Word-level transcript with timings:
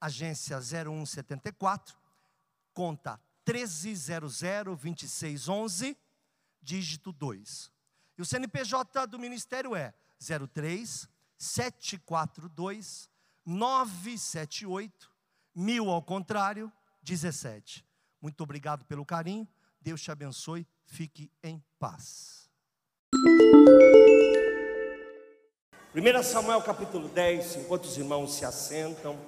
agência 0.00 0.58
0174, 0.60 1.98
conta 2.72 3.20
13002611, 3.46 5.94
dígito 6.62 7.12
2. 7.12 7.70
E 8.16 8.22
o 8.22 8.24
CNPJ 8.24 9.06
do 9.06 9.18
Ministério 9.18 9.76
é 9.76 9.92
03 10.18 11.06
742 11.36 13.10
978 13.46 15.12
mil 15.54 15.90
ao 15.90 16.02
contrário 16.02 16.72
17. 17.02 17.86
Muito 18.20 18.42
obrigado 18.42 18.84
pelo 18.84 19.06
carinho. 19.06 19.46
Deus 19.80 20.02
te 20.02 20.10
abençoe. 20.10 20.66
Fique 20.84 21.30
em 21.42 21.62
paz. 21.78 22.50
1 25.94 26.22
Samuel 26.22 26.60
capítulo 26.62 27.08
10, 27.08 27.56
enquanto 27.56 27.84
os 27.84 27.96
irmãos 27.96 28.34
se 28.34 28.44
assentam, 28.44 29.18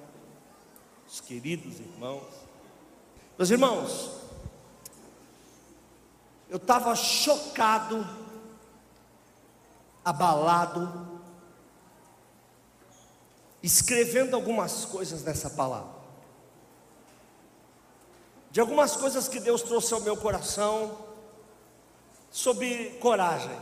os 1.10 1.20
queridos 1.20 1.80
irmãos. 1.80 2.22
Meus 3.36 3.50
irmãos, 3.50 4.10
eu 6.48 6.56
estava 6.56 6.94
chocado 6.94 8.06
abalado, 10.04 11.20
escrevendo 13.62 14.34
algumas 14.34 14.84
coisas 14.84 15.22
nessa 15.22 15.50
palavra. 15.50 16.00
De 18.50 18.60
algumas 18.60 18.96
coisas 18.96 19.28
que 19.28 19.40
Deus 19.40 19.62
trouxe 19.62 19.92
ao 19.94 20.00
meu 20.00 20.16
coração 20.16 20.96
sobre 22.30 22.98
coragem. 23.00 23.56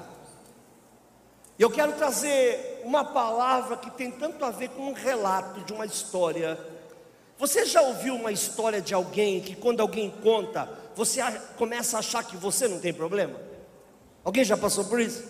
E 1.59 1.63
eu 1.63 1.71
quero 1.71 1.95
trazer 1.95 2.83
uma 2.85 3.05
palavra 3.05 3.77
que 3.77 3.91
tem 3.91 4.11
tanto 4.11 4.45
a 4.45 4.51
ver 4.51 4.69
com 4.71 4.91
um 4.91 4.93
relato 4.93 5.61
de 5.63 5.73
uma 5.73 5.85
história. 5.85 6.78
Você 7.39 7.65
já 7.65 7.81
ouviu 7.83 8.17
uma 8.17 8.33
história 8.33 8.83
de 8.83 8.93
alguém 8.93 9.41
que 9.41 9.55
quando 9.55 9.81
alguém 9.81 10.11
conta, 10.11 10.69
você 10.97 11.21
começa 11.57 11.97
a 11.97 12.01
achar 12.01 12.25
que 12.25 12.37
você 12.37 12.67
não 12.67 12.81
tem 12.81 12.93
problema? 12.93 13.39
Alguém 14.25 14.45
já 14.45 14.57
passou 14.57 14.85
por 14.85 15.01
isso? 15.01 15.25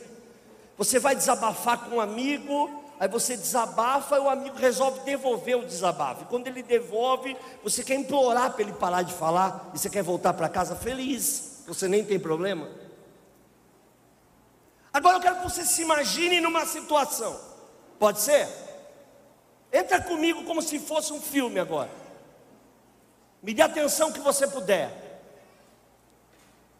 Você 0.79 0.98
vai 0.98 1.14
desabafar 1.14 1.84
com 1.84 1.97
um 1.97 2.01
amigo, 2.01 2.83
aí 2.98 3.06
você 3.09 3.36
desabafa 3.36 4.17
e 4.17 4.20
o 4.20 4.29
amigo 4.31 4.56
resolve 4.56 5.01
devolver 5.01 5.59
o 5.59 5.67
desabafo. 5.67 6.23
E 6.23 6.27
quando 6.27 6.47
ele 6.47 6.62
devolve, 6.62 7.36
você 7.62 7.84
quer 7.84 7.97
implorar 7.97 8.53
para 8.53 8.62
ele 8.62 8.73
parar 8.73 9.03
de 9.03 9.12
falar 9.12 9.70
e 9.75 9.79
você 9.79 9.91
quer 9.91 10.03
voltar 10.03 10.33
para 10.33 10.48
casa 10.48 10.75
feliz. 10.75 11.62
Você 11.67 11.86
nem 11.86 12.03
tem 12.03 12.19
problema. 12.19 12.67
Agora 14.91 15.17
eu 15.17 15.20
quero 15.20 15.36
que 15.36 15.45
você 15.45 15.62
se 15.62 15.83
imagine 15.83 16.41
numa 16.41 16.64
situação. 16.64 17.39
Pode 17.98 18.20
ser? 18.20 18.48
Entra 19.70 20.01
comigo 20.01 20.45
como 20.45 20.62
se 20.62 20.79
fosse 20.79 21.12
um 21.12 21.20
filme 21.20 21.61
agora. 21.61 21.97
Me 23.42 23.55
dê 23.55 23.62
atenção 23.62 24.12
que 24.12 24.20
você 24.20 24.47
puder. 24.47 25.08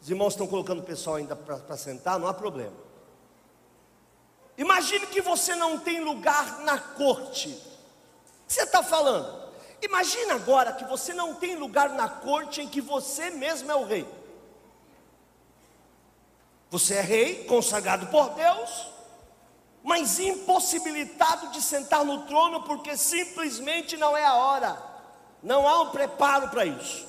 Os 0.01 0.09
irmãos 0.09 0.33
estão 0.33 0.47
colocando 0.47 0.81
o 0.81 0.85
pessoal 0.85 1.17
ainda 1.17 1.35
para 1.35 1.77
sentar, 1.77 2.19
não 2.19 2.29
há 2.29 2.35
problema. 2.35 2.89
Imagine 4.57 5.07
que 5.07 5.21
você 5.21 5.55
não 5.55 5.79
tem 5.79 6.01
lugar 6.01 6.61
na 6.61 6.79
corte. 6.79 7.49
O 7.49 8.47
que 8.49 8.55
você 8.55 8.63
está 8.63 8.83
falando? 8.83 9.49
Imagina 9.81 10.35
agora 10.35 10.73
que 10.73 10.85
você 10.85 11.15
não 11.15 11.35
tem 11.35 11.55
lugar 11.55 11.91
na 11.91 12.09
corte 12.09 12.61
em 12.61 12.69
que 12.69 12.81
você 12.81 13.31
mesmo 13.31 13.71
é 13.71 13.77
o 13.77 13.85
rei. 13.85 14.07
Você 16.71 16.95
é 16.95 17.01
rei, 17.01 17.45
consagrado 17.45 18.09
por 18.09 18.31
Deus, 18.31 18.89
mas 19.83 20.19
impossibilitado 20.19 21.49
de 21.49 21.63
sentar 21.63 22.05
no 22.05 22.27
trono 22.27 22.65
porque 22.65 22.97
simplesmente 22.97 23.97
não 23.97 24.17
é 24.17 24.25
a 24.25 24.35
hora, 24.35 24.88
não 25.43 25.67
há 25.67 25.83
um 25.83 25.91
preparo 25.91 26.49
para 26.49 26.65
isso. 26.65 27.07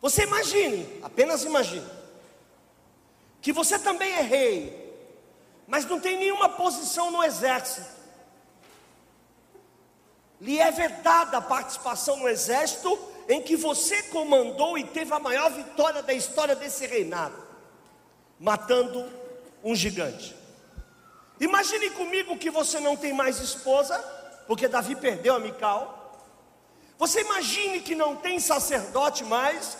Você 0.00 0.22
imagine, 0.22 1.00
apenas 1.02 1.44
imagine, 1.44 1.86
que 3.42 3.52
você 3.52 3.78
também 3.78 4.12
é 4.12 4.22
rei, 4.22 4.80
mas 5.66 5.84
não 5.84 6.00
tem 6.00 6.16
nenhuma 6.16 6.48
posição 6.48 7.10
no 7.10 7.22
exército. 7.22 7.86
Lhe 10.40 10.58
é 10.58 10.70
vedada 10.70 11.36
a 11.36 11.42
participação 11.42 12.16
no 12.16 12.28
exército 12.28 12.98
em 13.28 13.42
que 13.42 13.56
você 13.56 14.02
comandou 14.04 14.76
e 14.78 14.84
teve 14.84 15.12
a 15.12 15.18
maior 15.20 15.50
vitória 15.50 16.02
da 16.02 16.12
história 16.12 16.56
desse 16.56 16.86
reinado, 16.86 17.36
matando 18.38 19.06
um 19.62 19.74
gigante. 19.74 20.34
Imagine 21.38 21.90
comigo 21.90 22.36
que 22.36 22.50
você 22.50 22.80
não 22.80 22.96
tem 22.96 23.12
mais 23.12 23.38
esposa, 23.38 23.98
porque 24.46 24.66
Davi 24.66 24.96
perdeu 24.96 25.34
a 25.34 25.38
Mical. 25.38 25.99
Você 27.00 27.22
imagine 27.22 27.80
que 27.80 27.94
não 27.94 28.14
tem 28.14 28.38
sacerdote 28.38 29.24
mais, 29.24 29.78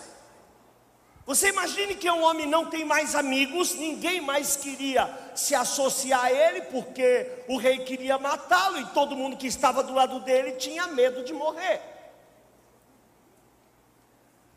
você 1.26 1.50
imagine 1.50 1.94
que 1.94 2.10
um 2.10 2.22
homem 2.22 2.46
não 2.46 2.70
tem 2.70 2.82
mais 2.82 3.14
amigos, 3.14 3.74
ninguém 3.74 4.22
mais 4.22 4.56
queria 4.56 5.06
se 5.34 5.54
associar 5.54 6.24
a 6.24 6.32
ele, 6.32 6.62
porque 6.62 7.44
o 7.46 7.58
rei 7.58 7.80
queria 7.80 8.16
matá-lo 8.16 8.78
e 8.78 8.86
todo 8.86 9.14
mundo 9.14 9.36
que 9.36 9.46
estava 9.46 9.82
do 9.82 9.92
lado 9.92 10.20
dele 10.20 10.52
tinha 10.52 10.86
medo 10.86 11.22
de 11.22 11.34
morrer. 11.34 11.82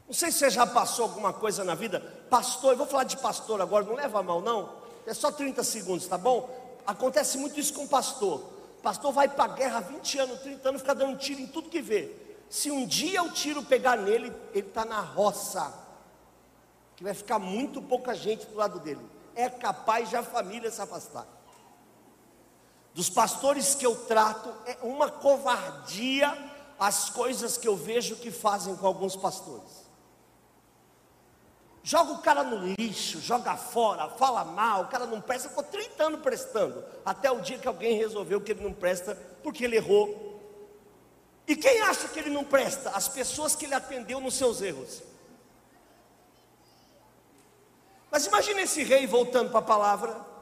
Não 0.08 0.14
sei 0.14 0.32
se 0.32 0.38
você 0.38 0.50
já 0.50 0.66
passou 0.66 1.04
alguma 1.04 1.34
coisa 1.34 1.66
na 1.66 1.76
vida, 1.76 2.00
pastor, 2.30 2.72
eu 2.72 2.78
vou 2.78 2.88
falar 2.88 3.04
de 3.04 3.18
pastor 3.18 3.60
agora, 3.60 3.84
não 3.84 3.96
leva 3.96 4.24
mal 4.24 4.40
não, 4.40 4.74
é 5.06 5.14
só 5.14 5.30
30 5.30 5.62
segundos, 5.66 6.08
tá 6.08 6.18
bom? 6.18 6.50
Acontece 6.88 7.38
muito 7.38 7.60
isso 7.60 7.74
com 7.74 7.86
pastor. 7.86 8.42
Pastor 8.82 9.12
vai 9.12 9.28
para 9.28 9.44
a 9.44 9.54
guerra 9.54 9.80
há 9.80 9.82
20 9.82 10.18
anos, 10.18 10.40
30 10.40 10.70
anos, 10.70 10.82
fica 10.82 10.96
dando 10.96 11.18
tiro 11.18 11.42
em 11.42 11.48
tudo 11.48 11.68
que 11.68 11.82
vê. 11.82 12.23
Se 12.50 12.70
um 12.70 12.86
dia 12.86 13.24
o 13.24 13.32
tiro 13.32 13.64
pegar 13.64 13.98
nele, 13.98 14.34
ele 14.54 14.68
está 14.68 14.86
na 14.86 15.02
roça 15.02 15.74
que 16.96 17.04
vai 17.04 17.14
ficar 17.14 17.40
muito 17.40 17.82
pouca 17.82 18.14
gente 18.14 18.46
do 18.46 18.56
lado 18.56 18.80
dele. 18.80 19.02
É 19.36 19.50
capaz 19.50 20.10
de 20.10 20.16
a 20.16 20.24
família 20.24 20.70
se 20.70 20.82
afastar. 20.82 21.28
Dos 22.94 23.10
pastores 23.10 23.74
que 23.74 23.86
eu 23.86 23.96
trato, 24.06 24.54
é 24.66 24.78
uma 24.84 25.10
covardia 25.10 26.52
as 26.80 27.10
coisas 27.10 27.58
que 27.58 27.68
eu 27.68 27.76
vejo 27.76 28.18
que 28.18 28.30
fazem 28.30 28.76
com 28.76 28.86
alguns 28.86 29.16
pastores. 29.16 29.84
Joga 31.82 32.14
o 32.14 32.22
cara 32.22 32.44
no 32.44 32.74
lixo, 32.78 33.20
joga 33.20 33.58
fora, 33.58 34.10
fala 34.10 34.46
mal, 34.46 34.84
o 34.84 34.88
cara 34.88 35.06
não 35.06 35.20
presta, 35.20 35.50
ficou 35.50 35.64
30 35.64 36.04
anos 36.04 36.22
prestando, 36.22 36.84
até 37.06 37.30
o 37.32 37.42
dia 37.42 37.58
que 37.58 37.68
alguém 37.68 37.98
resolveu 37.98 38.40
que 38.40 38.52
ele 38.54 38.64
não 38.64 38.74
presta 38.74 39.16
porque 39.44 39.66
ele 39.66 39.76
errou. 39.76 40.33
E 41.48 41.56
quem 41.56 41.82
acha 41.82 42.08
que 42.08 42.20
ele 42.20 42.30
não 42.30 42.44
presta? 42.44 42.92
As 42.92 43.08
pessoas 43.08 43.56
que 43.56 43.66
ele 43.66 43.76
atendeu 43.76 44.20
nos 44.20 44.36
seus 44.36 44.62
erros. 44.62 45.02
Mas 48.10 48.26
imagine 48.26 48.62
esse 48.62 48.84
rei 48.84 49.08
voltando 49.08 49.50
para 49.50 49.60
a 49.60 49.64
palavra, 49.64 50.34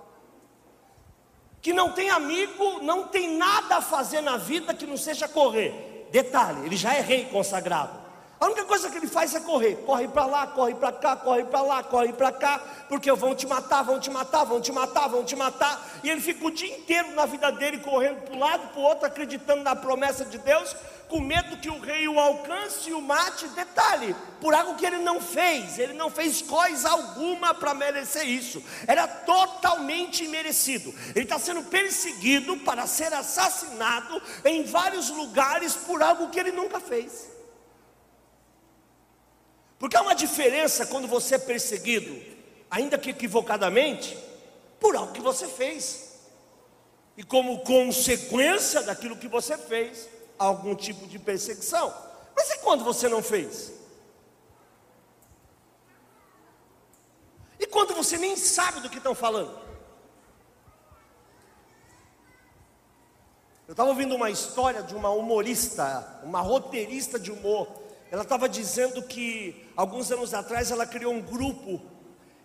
que 1.62 1.72
não 1.72 1.94
tem 1.94 2.10
amigo, 2.10 2.82
não 2.82 3.08
tem 3.08 3.38
nada 3.38 3.78
a 3.78 3.82
fazer 3.82 4.22
na 4.22 4.36
vida 4.36 4.74
que 4.74 4.86
não 4.86 4.98
seja 4.98 5.28
correr. 5.28 6.08
Detalhe, 6.12 6.66
ele 6.66 6.76
já 6.76 6.94
é 6.94 7.00
rei 7.00 7.26
consagrado. 7.26 8.01
A 8.42 8.48
única 8.48 8.66
coisa 8.66 8.90
que 8.90 8.98
ele 8.98 9.06
faz 9.06 9.36
é 9.36 9.40
correr. 9.40 9.76
Corre 9.86 10.08
para 10.08 10.26
lá, 10.26 10.48
corre 10.48 10.74
para 10.74 10.92
cá, 10.92 11.16
corre 11.16 11.44
para 11.44 11.62
lá, 11.62 11.84
corre 11.84 12.12
para 12.12 12.32
cá, 12.32 12.60
porque 12.90 13.12
vão 13.12 13.36
te 13.36 13.46
matar, 13.46 13.84
vão 13.84 14.00
te 14.00 14.10
matar, 14.10 14.44
vão 14.46 14.60
te 14.60 14.72
matar, 14.72 15.08
vão 15.08 15.24
te 15.24 15.36
matar. 15.36 15.80
E 16.04 16.10
ele 16.10 16.20
fica 16.20 16.48
o 16.48 16.50
dia 16.50 16.76
inteiro 16.76 17.12
na 17.12 17.28
vida 17.28 17.52
dele 17.52 17.78
correndo 17.78 18.20
para 18.24 18.36
um 18.36 18.40
lado, 18.40 18.68
para 18.70 18.80
o 18.80 18.84
outro, 18.84 19.06
acreditando 19.06 19.62
na 19.62 19.76
promessa 19.76 20.26
de 20.26 20.40
Deus, 20.40 20.76
com 21.08 21.20
medo 21.20 21.58
que 21.58 21.70
o 21.70 21.80
rei 21.80 22.08
o 22.08 22.20
alcance 22.20 22.90
e 22.90 22.94
o 22.94 23.00
mate. 23.00 23.48
Detalhe, 23.50 24.16
por 24.40 24.56
algo 24.56 24.74
que 24.74 24.88
ele 24.88 24.98
não 24.98 25.22
fez, 25.22 25.78
ele 25.78 25.94
não 25.94 26.10
fez 26.10 26.42
coisa 26.42 26.90
alguma 26.90 27.54
para 27.54 27.76
merecer 27.76 28.28
isso, 28.28 28.64
era 28.88 29.08
totalmente 29.08 30.24
imerecido. 30.24 30.92
Ele 31.14 31.26
está 31.26 31.38
sendo 31.38 31.62
perseguido 31.62 32.58
para 32.58 32.88
ser 32.88 33.14
assassinado 33.14 34.20
em 34.44 34.64
vários 34.64 35.12
lugares 35.12 35.76
por 35.76 36.02
algo 36.02 36.30
que 36.30 36.40
ele 36.40 36.52
nunca 36.52 36.80
fez. 36.80 37.31
Porque 39.82 39.98
há 39.98 40.02
uma 40.04 40.14
diferença 40.14 40.86
quando 40.86 41.08
você 41.08 41.34
é 41.34 41.40
perseguido, 41.40 42.16
ainda 42.70 43.00
que 43.00 43.10
equivocadamente, 43.10 44.16
por 44.80 44.96
algo 44.96 45.12
que 45.12 45.20
você 45.20 45.48
fez. 45.48 46.20
E 47.18 47.24
como 47.24 47.64
consequência 47.64 48.84
daquilo 48.84 49.18
que 49.18 49.28
você 49.28 49.58
fez, 49.58 50.08
algum 50.38 50.76
tipo 50.76 51.08
de 51.08 51.18
perseguição. 51.18 51.92
Mas 52.36 52.52
e 52.52 52.60
quando 52.60 52.84
você 52.84 53.10
não 53.10 53.24
fez? 53.24 53.72
E 57.60 57.66
quando 57.66 57.96
você 57.96 58.20
nem 58.20 58.38
sabe 58.38 58.82
do 58.82 58.90
que 58.90 59.00
estão 59.00 59.16
falando? 59.16 59.60
Eu 63.68 63.72
estava 63.72 63.90
ouvindo 63.90 64.14
uma 64.14 64.30
história 64.30 64.84
de 64.84 64.94
uma 64.94 65.10
humorista, 65.10 66.22
uma 66.24 66.40
roteirista 66.40 67.18
de 67.18 67.32
humor. 67.32 67.81
Ela 68.12 68.24
estava 68.24 68.50
dizendo 68.50 69.02
que 69.02 69.66
alguns 69.76 70.12
anos 70.12 70.34
atrás 70.34 70.70
ela 70.70 70.86
criou 70.86 71.14
um 71.14 71.22
grupo. 71.22 71.82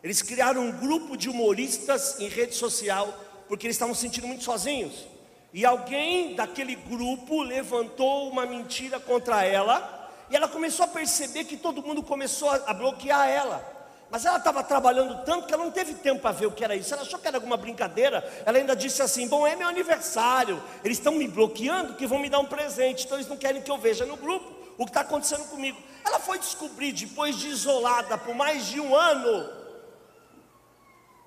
Eles 0.00 0.22
criaram 0.22 0.62
um 0.62 0.70
grupo 0.70 1.16
de 1.16 1.28
humoristas 1.28 2.20
em 2.20 2.28
rede 2.28 2.54
social 2.54 3.12
porque 3.48 3.66
eles 3.66 3.74
estavam 3.74 3.92
se 3.92 4.02
sentindo 4.02 4.28
muito 4.28 4.44
sozinhos. 4.44 5.06
E 5.52 5.66
alguém 5.66 6.36
daquele 6.36 6.76
grupo 6.76 7.42
levantou 7.42 8.28
uma 8.30 8.46
mentira 8.46 9.00
contra 9.00 9.44
ela, 9.44 10.10
e 10.30 10.36
ela 10.36 10.48
começou 10.48 10.84
a 10.84 10.88
perceber 10.88 11.44
que 11.44 11.56
todo 11.56 11.82
mundo 11.82 12.02
começou 12.02 12.50
a 12.50 12.74
bloquear 12.74 13.28
ela. 13.28 13.74
Mas 14.10 14.24
ela 14.24 14.38
estava 14.38 14.62
trabalhando 14.62 15.24
tanto 15.24 15.46
que 15.46 15.54
ela 15.54 15.64
não 15.64 15.72
teve 15.72 15.94
tempo 15.94 16.20
para 16.20 16.30
ver 16.30 16.46
o 16.46 16.52
que 16.52 16.62
era 16.62 16.76
isso. 16.76 16.92
Ela 16.94 17.02
achou 17.02 17.18
que 17.18 17.26
era 17.26 17.38
alguma 17.38 17.56
brincadeira. 17.56 18.24
Ela 18.44 18.58
ainda 18.58 18.76
disse 18.76 19.02
assim: 19.02 19.26
Bom, 19.26 19.44
é 19.44 19.56
meu 19.56 19.66
aniversário. 19.66 20.62
Eles 20.84 20.98
estão 20.98 21.14
me 21.14 21.26
bloqueando 21.26 21.94
que 21.94 22.06
vão 22.06 22.20
me 22.20 22.28
dar 22.28 22.38
um 22.38 22.44
presente. 22.44 23.04
Então 23.04 23.16
eles 23.16 23.28
não 23.28 23.36
querem 23.36 23.60
que 23.60 23.70
eu 23.70 23.78
veja 23.78 24.06
no 24.06 24.16
grupo 24.16 24.55
o 24.78 24.84
que 24.84 24.90
está 24.90 25.00
acontecendo 25.00 25.48
comigo. 25.48 25.80
Ela 26.04 26.20
foi 26.20 26.38
descobrir, 26.38 26.92
depois 26.92 27.36
de 27.36 27.48
isolada 27.48 28.16
por 28.18 28.34
mais 28.34 28.66
de 28.66 28.80
um 28.80 28.94
ano, 28.94 29.50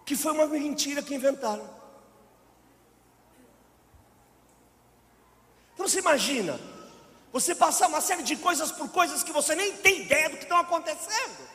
que 0.06 0.16
foi 0.16 0.32
uma 0.32 0.48
mentira 0.48 1.02
que 1.02 1.16
inventaram. 1.16 1.70
Então 5.74 5.88
você 5.88 6.00
imagina, 6.00 6.60
você 7.32 7.56
passar 7.56 7.88
uma 7.88 8.02
série 8.02 8.24
de 8.24 8.36
coisas 8.36 8.72
por 8.72 8.90
coisas 8.90 9.24
que 9.24 9.32
você 9.32 9.56
nem 9.56 9.78
tem 9.78 10.02
ideia 10.02 10.30
do 10.30 10.38
que 10.38 10.44
estão 10.44 10.58
acontecendo. 10.58 11.48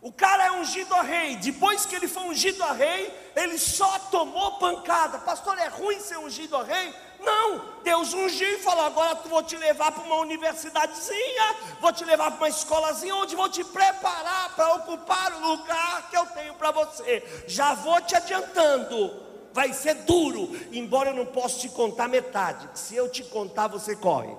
O 0.00 0.12
cara 0.12 0.37
ungido 0.58 0.94
a 0.94 1.02
rei. 1.02 1.36
Depois 1.36 1.86
que 1.86 1.94
ele 1.94 2.08
foi 2.08 2.24
ungido 2.24 2.62
a 2.62 2.72
rei, 2.72 3.12
ele 3.36 3.58
só 3.58 3.98
tomou 4.10 4.58
pancada. 4.58 5.18
Pastor, 5.18 5.58
é 5.58 5.68
ruim 5.68 6.00
ser 6.00 6.18
ungido 6.18 6.56
a 6.56 6.62
rei? 6.62 6.94
Não, 7.20 7.82
Deus 7.82 8.12
ungiu 8.14 8.48
e 8.48 8.58
falou: 8.58 8.84
agora 8.84 9.14
vou 9.14 9.42
te 9.42 9.56
levar 9.56 9.92
para 9.92 10.04
uma 10.04 10.16
universidadezinha, 10.16 11.56
vou 11.80 11.92
te 11.92 12.04
levar 12.04 12.30
para 12.30 12.38
uma 12.38 12.48
escolazinha, 12.48 13.14
onde 13.14 13.34
vou 13.34 13.48
te 13.48 13.64
preparar 13.64 14.54
para 14.54 14.74
ocupar 14.74 15.32
o 15.34 15.48
lugar 15.48 16.08
que 16.10 16.16
eu 16.16 16.26
tenho 16.26 16.54
para 16.54 16.70
você. 16.70 17.44
Já 17.46 17.74
vou 17.74 18.00
te 18.02 18.14
adiantando, 18.14 19.20
vai 19.52 19.72
ser 19.72 19.94
duro, 19.94 20.48
embora 20.72 21.10
eu 21.10 21.14
não 21.14 21.26
possa 21.26 21.58
te 21.58 21.68
contar 21.68 22.08
metade. 22.08 22.68
Se 22.74 22.94
eu 22.94 23.08
te 23.10 23.24
contar, 23.24 23.66
você 23.66 23.96
corre. 23.96 24.34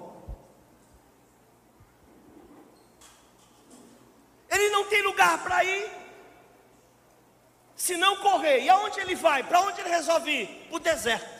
Ele 4.49 4.69
não 4.69 4.85
tem 4.85 5.01
lugar 5.03 5.43
para 5.43 5.63
ir. 5.63 5.98
Se 7.79 7.95
não 7.95 8.17
correr, 8.17 8.59
e 8.59 8.69
aonde 8.69 8.99
ele 8.99 9.15
vai? 9.15 9.41
Para 9.41 9.61
onde 9.61 9.79
ele 9.79 9.89
resolve 9.89 10.29
ir? 10.29 10.67
Para 10.67 10.75
o 10.75 10.79
deserto. 10.79 11.39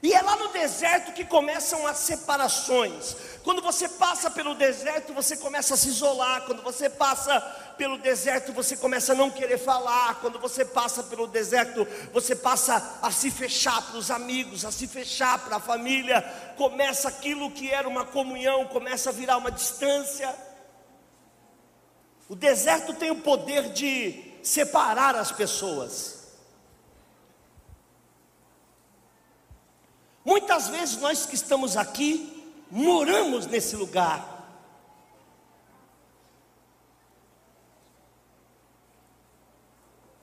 E 0.00 0.12
é 0.12 0.22
lá 0.22 0.36
no 0.36 0.48
deserto 0.52 1.12
que 1.12 1.24
começam 1.24 1.84
as 1.84 1.98
separações. 1.98 3.16
Quando 3.42 3.60
você 3.60 3.88
passa 3.88 4.30
pelo 4.30 4.54
deserto, 4.54 5.12
você 5.12 5.36
começa 5.36 5.74
a 5.74 5.76
se 5.76 5.88
isolar. 5.88 6.42
Quando 6.42 6.62
você 6.62 6.88
passa 6.88 7.40
pelo 7.76 7.98
deserto, 7.98 8.52
você 8.52 8.76
começa 8.76 9.10
a 9.10 9.16
não 9.16 9.32
querer 9.32 9.58
falar. 9.58 10.20
Quando 10.20 10.38
você 10.38 10.64
passa 10.64 11.02
pelo 11.02 11.26
deserto, 11.26 11.84
você 12.12 12.36
passa 12.36 13.00
a 13.02 13.10
se 13.10 13.28
fechar 13.28 13.82
para 13.82 13.96
os 13.98 14.12
amigos, 14.12 14.64
a 14.64 14.70
se 14.70 14.86
fechar 14.86 15.40
para 15.40 15.56
a 15.56 15.60
família. 15.60 16.22
Começa 16.56 17.08
aquilo 17.08 17.50
que 17.50 17.68
era 17.68 17.88
uma 17.88 18.04
comunhão, 18.04 18.66
começa 18.66 19.10
a 19.10 19.12
virar 19.12 19.36
uma 19.36 19.50
distância. 19.50 20.32
O 22.28 22.36
deserto 22.36 22.94
tem 22.94 23.10
o 23.10 23.22
poder 23.22 23.72
de 23.72 24.27
separar 24.48 25.14
as 25.14 25.30
pessoas. 25.30 26.16
Muitas 30.24 30.68
vezes 30.68 30.96
nós 30.96 31.26
que 31.26 31.34
estamos 31.34 31.76
aqui 31.76 32.66
moramos 32.70 33.46
nesse 33.46 33.76
lugar. 33.76 34.36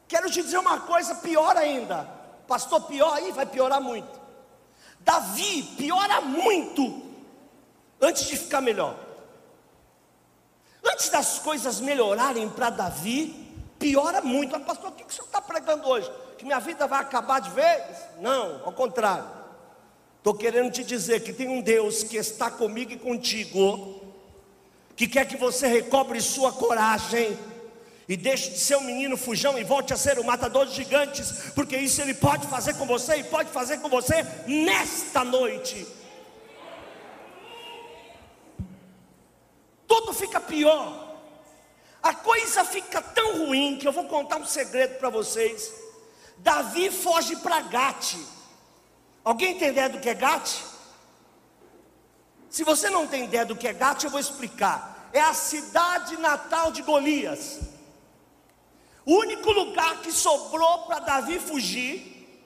Quero 0.08 0.30
te 0.32 0.42
dizer 0.42 0.58
uma 0.58 0.80
coisa 0.80 1.14
pior 1.16 1.56
ainda. 1.56 2.04
Pastor, 2.48 2.82
pior 2.82 3.14
aí 3.14 3.32
vai 3.32 3.46
piorar 3.46 3.82
muito. 3.82 4.20
Davi 5.02 5.62
piora 5.78 6.22
muito 6.22 7.04
antes 8.02 8.26
de 8.26 8.38
ficar 8.38 8.62
melhor. 8.62 8.98
Antes 10.84 11.10
das 11.10 11.38
coisas 11.40 11.80
melhorarem 11.80 12.50
para 12.50 12.70
Davi, 12.72 13.45
piora 13.86 14.22
muito. 14.22 14.52
Mas, 14.52 14.64
pastor, 14.64 14.90
o 14.90 14.92
que, 14.94 15.04
o 15.04 15.12
senhor 15.12 15.26
está 15.26 15.40
pregando 15.40 15.88
hoje? 15.88 16.12
Que 16.38 16.46
minha 16.46 16.60
vida 16.60 16.88
vai 16.88 17.02
acabar 17.02 17.40
de 17.40 17.52
vez? 17.52 17.84
Não, 18.20 18.62
ao 18.66 18.72
contrário. 18.72 19.26
Estou 20.18 20.34
querendo 20.34 20.72
te 20.72 20.84
dizer 20.84 21.22
que 21.22 21.32
tem 21.32 21.48
um 21.48 21.62
Deus 21.62 22.04
que 22.04 22.18
está 22.18 22.50
comigo 22.50 22.92
e 22.92 22.98
contigo, 22.98 24.02
que 24.96 25.08
quer 25.08 25.28
que 25.28 25.38
você 25.38 25.68
recobre 25.68 26.20
sua 26.20 26.52
coragem 26.52 27.38
e 28.10 28.18
deixe 28.18 28.50
de 28.50 28.58
ser 28.58 28.78
um 28.78 28.82
menino 28.82 29.18
fujão 29.18 29.58
e 29.58 29.64
volte 29.64 29.94
a 29.94 29.98
ser 29.98 30.18
um 30.18 30.24
matador 30.24 30.66
de 30.66 30.74
gigantes, 30.74 31.52
porque 31.54 31.78
isso 31.78 32.02
ele 32.02 32.16
pode 32.16 32.48
fazer 32.48 32.74
com 32.74 32.88
você 32.88 33.18
e 33.18 33.24
pode 33.24 33.50
fazer 33.50 33.80
com 33.80 33.90
você 33.90 34.26
nesta 34.48 35.24
noite. 35.24 35.86
tudo 40.06 40.14
fica 40.14 40.40
pior. 40.40 41.05
A 42.06 42.14
coisa 42.14 42.64
fica 42.64 43.02
tão 43.02 43.48
ruim 43.48 43.78
que 43.80 43.88
eu 43.88 43.92
vou 43.92 44.04
contar 44.04 44.38
um 44.38 44.46
segredo 44.46 45.00
para 45.00 45.10
vocês. 45.10 45.74
Davi 46.38 46.92
foge 46.92 47.36
para 47.38 47.62
Gate. 47.62 48.14
Alguém 49.24 49.58
tem 49.58 49.70
ideia 49.70 49.90
do 49.90 50.00
que 50.00 50.12
é 50.12 50.14
Gate? 50.14 50.56
Se 52.48 52.64
você 52.64 52.92
não 52.92 53.08
tem 53.08 53.24
ideia 53.24 53.44
do 53.44 53.56
que 53.56 53.68
é 53.68 53.74
Gate, 53.74 54.04
eu 54.04 54.12
vou 54.12 54.20
explicar. 54.20 55.10
É 55.12 55.20
a 55.20 55.34
cidade 55.34 56.16
natal 56.18 56.72
de 56.72 56.84
Golias. 56.84 57.60
O 59.04 59.16
único 59.16 59.52
lugar 59.52 60.04
que 60.04 60.12
sobrou 60.12 60.84
para 60.86 61.00
Davi 61.00 61.40
fugir 61.40 62.40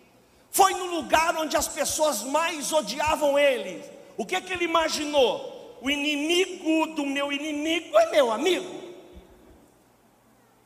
foi 0.50 0.74
no 0.74 0.86
lugar 0.86 1.36
onde 1.36 1.58
as 1.58 1.68
pessoas 1.68 2.24
mais 2.24 2.72
odiavam 2.72 3.38
ele. 3.38 3.84
O 4.16 4.26
que, 4.26 4.38
é 4.38 4.42
que 4.42 4.54
ele 4.54 4.64
imaginou? 4.64 5.60
o 5.82 5.90
inimigo 5.90 6.88
do 6.88 7.06
meu 7.06 7.32
inimigo 7.32 7.98
é 7.98 8.12
meu 8.12 8.32
amigo. 8.32 8.79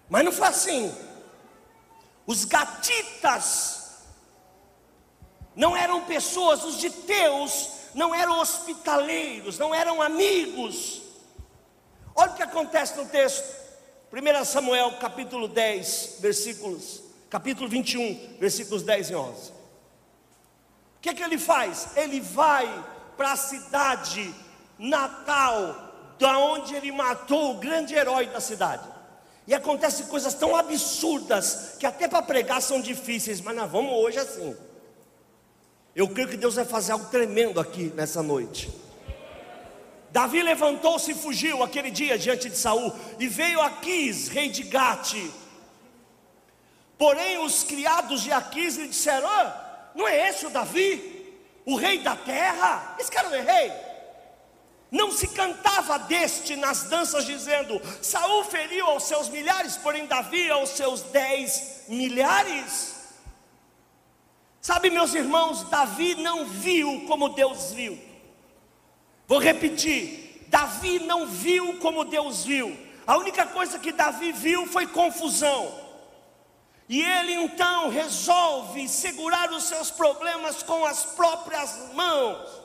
Mas 0.10 0.24
não 0.24 0.32
foi 0.32 0.48
assim. 0.48 0.96
Os 2.26 2.46
gatitas 2.46 4.02
não 5.56 5.76
eram 5.76 6.06
pessoas, 6.06 6.64
os 6.64 6.78
de 6.78 6.90
Deus 6.90 7.70
não 7.94 8.14
eram 8.14 8.40
hospitaleiros, 8.40 9.60
não 9.60 9.74
eram 9.74 10.02
amigos. 10.02 11.02
Olha 12.16 12.32
o 12.32 12.36
que 12.36 12.44
acontece 12.44 12.96
no 12.98 13.06
texto. 13.06 13.64
1 14.12 14.46
Samuel 14.46 14.98
capítulo 15.00 15.48
10, 15.48 16.18
versículos, 16.20 17.02
capítulo 17.30 17.68
21, 17.68 18.38
versículos 18.40 18.84
10 18.84 19.10
e 19.10 19.16
11. 19.16 19.52
O 19.52 19.54
que, 21.02 21.10
é 21.10 21.14
que 21.14 21.24
ele 21.24 21.38
faz? 21.38 21.98
Ele 21.98 22.22
vai 22.22 22.68
para 23.18 23.34
a 23.34 23.36
cidade 23.36 24.34
natal, 24.78 25.92
da 26.20 26.38
onde 26.38 26.76
ele 26.76 26.92
matou 26.92 27.52
o 27.52 27.60
grande 27.60 27.96
herói 27.96 28.28
da 28.28 28.40
cidade. 28.40 28.88
E 29.46 29.54
acontecem 29.54 30.06
coisas 30.06 30.34
tão 30.34 30.56
absurdas 30.56 31.76
que 31.78 31.86
até 31.86 32.08
para 32.08 32.22
pregar 32.22 32.62
são 32.62 32.80
difíceis, 32.80 33.42
mas 33.42 33.56
nós 33.56 33.70
vamos 33.70 33.94
hoje 33.94 34.20
assim. 34.20 34.56
Eu 35.96 36.08
creio 36.10 36.30
que 36.30 36.38
Deus 36.38 36.56
vai 36.56 36.66
fazer 36.66 36.94
algo 36.94 37.06
tremendo 37.06 37.60
aqui 37.60 37.92
nessa 37.96 38.24
noite. 38.24 38.72
Davi 40.12 40.42
levantou-se 40.42 41.12
e 41.12 41.16
fugiu 41.16 41.62
aquele 41.64 41.92
dia 41.92 42.18
diante 42.18 42.50
de 42.50 42.58
Saul, 42.58 42.94
e 43.20 43.28
veio 43.28 43.60
Aquis, 43.62 44.28
rei 44.28 44.48
de 44.50 44.64
Gate. 44.64 45.30
Porém, 46.98 47.40
os 47.40 47.64
criados 47.64 48.22
de 48.22 48.32
Aquis 48.32 48.78
lhe 48.78 48.88
disseram: 48.88 49.28
Não 49.94 50.08
é 50.08 50.30
esse 50.30 50.46
o 50.46 50.50
Davi, 50.50 51.36
o 51.66 51.76
rei 51.76 52.00
da 52.00 52.16
terra? 52.16 52.96
Esse 53.00 53.12
cara 53.12 53.30
não 53.30 53.38
é 53.38 53.42
rei? 53.42 53.72
Não 54.94 55.12
se 55.12 55.28
cantava 55.28 55.98
deste 55.98 56.56
nas 56.56 56.84
danças, 56.84 57.26
dizendo: 57.26 57.82
Saul 58.00 58.44
feriu 58.44 58.86
aos 58.86 59.06
seus 59.06 59.28
milhares, 59.28 59.76
porém 59.76 60.06
Davi 60.06 60.52
aos 60.52 60.70
seus 60.70 61.02
dez 61.02 61.86
milhares. 61.88 62.94
Sabe, 64.62 64.92
meus 64.92 65.16
irmãos, 65.16 65.64
Davi 65.64 66.14
não 66.14 66.46
viu 66.46 67.06
como 67.08 67.30
Deus 67.30 67.72
viu. 67.72 68.00
Vou 69.28 69.40
repetir: 69.40 70.46
Davi 70.50 71.00
não 71.00 71.26
viu 71.26 71.80
como 71.80 72.06
Deus 72.06 72.46
viu. 72.46 72.78
A 73.08 73.18
única 73.18 73.48
coisa 73.48 73.80
que 73.80 73.92
Davi 73.92 74.32
viu 74.32 74.68
foi 74.68 74.86
confusão. 74.86 75.74
E 76.88 77.02
ele 77.02 77.34
então 77.34 77.90
resolve 77.90 78.88
segurar 78.88 79.52
os 79.52 79.64
seus 79.64 79.90
problemas 79.90 80.62
com 80.62 80.86
as 80.86 81.04
próprias 81.04 81.92
mãos. 81.96 82.62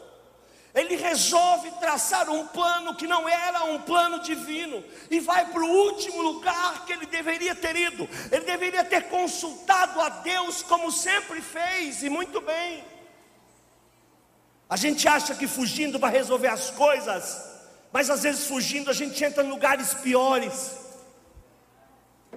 Ele 0.75 0.97
resolve 0.97 1.71
traçar 1.81 2.29
um 2.29 2.47
plano 2.47 2.95
que 2.95 3.07
não 3.07 3.29
era 3.29 3.65
um 3.65 3.81
plano 3.81 4.21
divino 4.21 4.85
e 5.11 5.19
vai 5.19 5.47
para 5.47 5.63
o 5.63 5.71
último 5.71 6.21
lugar 6.21 6.85
que 6.85 6.93
ele 6.93 7.07
deveria 7.07 7.55
ter 7.55 7.75
ido. 7.75 8.09
Ele 8.31 8.45
deveria 8.45 8.85
ter 8.85 9.09
consultado 9.09 10.01
a 10.01 10.09
Deus 10.09 10.63
como 10.63 10.93
sempre 10.93 11.41
fez 11.41 12.03
e 12.03 12.11
muito 12.11 12.41
bem. 12.41 12.85
A 14.69 14.77
gente 14.77 15.09
acha 15.09 15.35
que 15.35 15.47
fugindo 15.47 15.99
vai 15.99 16.13
resolver 16.13 16.49
as 16.49 16.71
coisas, 16.71 17.43
mas 17.91 18.11
às 18.11 18.23
vezes 18.23 18.47
fugindo 18.47 18.91
a 18.91 18.93
gente 18.93 19.25
entra 19.25 19.43
em 19.43 19.49
lugares 19.49 19.95
piores. 19.95 20.77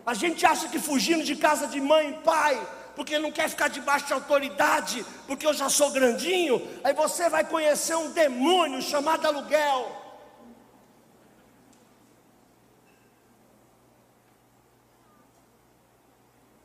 A 0.05 0.13
gente 0.13 0.45
acha 0.45 0.69
que 0.69 0.79
fugindo 0.79 1.23
de 1.23 1.35
casa 1.35 1.67
de 1.67 1.81
mãe 1.81 2.11
e 2.11 2.23
pai 2.23 2.67
porque 2.95 3.17
não 3.19 3.31
quer 3.31 3.49
ficar 3.49 3.67
debaixo 3.67 4.07
de 4.07 4.13
autoridade, 4.13 5.05
porque 5.27 5.45
eu 5.45 5.53
já 5.53 5.69
sou 5.69 5.91
grandinho, 5.91 6.61
aí 6.83 6.93
você 6.93 7.29
vai 7.29 7.43
conhecer 7.43 7.95
um 7.95 8.11
demônio 8.11 8.81
chamado 8.81 9.25
aluguel. 9.25 10.01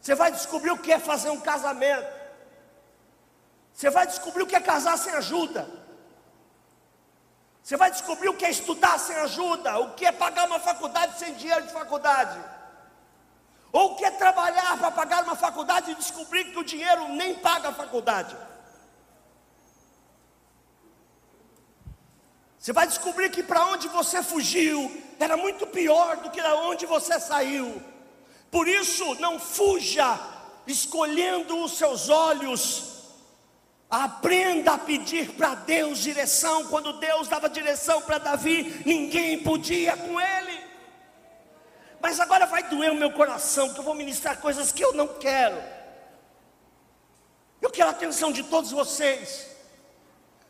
Você 0.00 0.14
vai 0.14 0.30
descobrir 0.30 0.70
o 0.70 0.78
que 0.78 0.92
é 0.92 1.00
fazer 1.00 1.30
um 1.30 1.40
casamento. 1.40 2.06
Você 3.72 3.90
vai 3.90 4.06
descobrir 4.06 4.44
o 4.44 4.46
que 4.46 4.54
é 4.54 4.60
casar 4.60 4.96
sem 4.96 5.12
ajuda. 5.12 5.68
Você 7.60 7.76
vai 7.76 7.90
descobrir 7.90 8.28
o 8.28 8.34
que 8.34 8.44
é 8.44 8.50
estudar 8.50 8.98
sem 9.00 9.16
ajuda, 9.16 9.78
o 9.80 9.94
que 9.94 10.06
é 10.06 10.12
pagar 10.12 10.46
uma 10.46 10.60
faculdade 10.60 11.18
sem 11.18 11.34
dinheiro 11.34 11.66
de 11.66 11.72
faculdade. 11.72 12.38
Ou 13.72 13.96
quer 13.96 14.16
trabalhar 14.16 14.78
para 14.78 14.90
pagar 14.90 15.24
uma 15.24 15.36
faculdade 15.36 15.90
e 15.90 15.94
descobrir 15.94 16.44
que 16.52 16.58
o 16.58 16.64
dinheiro 16.64 17.08
nem 17.08 17.34
paga 17.34 17.68
a 17.68 17.74
faculdade. 17.74 18.36
Você 22.58 22.72
vai 22.72 22.86
descobrir 22.86 23.30
que 23.30 23.42
para 23.42 23.64
onde 23.66 23.86
você 23.88 24.22
fugiu 24.22 24.90
era 25.20 25.36
muito 25.36 25.66
pior 25.66 26.16
do 26.16 26.30
que 26.30 26.40
para 26.40 26.56
onde 26.56 26.84
você 26.84 27.20
saiu. 27.20 27.80
Por 28.50 28.66
isso, 28.66 29.14
não 29.16 29.38
fuja 29.38 30.18
escolhendo 30.66 31.62
os 31.62 31.76
seus 31.76 32.08
olhos. 32.08 32.96
Aprenda 33.88 34.72
a 34.72 34.78
pedir 34.78 35.30
para 35.32 35.54
Deus 35.54 35.98
direção. 35.98 36.66
Quando 36.66 36.94
Deus 36.94 37.28
dava 37.28 37.48
direção 37.48 38.02
para 38.02 38.18
Davi, 38.18 38.82
ninguém 38.84 39.42
podia 39.42 39.96
com 39.96 40.20
ele. 40.20 40.55
Mas 42.06 42.20
agora 42.20 42.46
vai 42.46 42.62
doer 42.62 42.92
o 42.92 42.94
meu 42.94 43.10
coração, 43.10 43.74
que 43.74 43.80
eu 43.80 43.82
vou 43.82 43.92
ministrar 43.92 44.40
coisas 44.40 44.70
que 44.70 44.80
eu 44.80 44.92
não 44.92 45.08
quero. 45.08 45.60
Eu 47.60 47.68
quero 47.68 47.88
a 47.88 47.90
atenção 47.90 48.30
de 48.30 48.44
todos 48.44 48.70
vocês. 48.70 49.44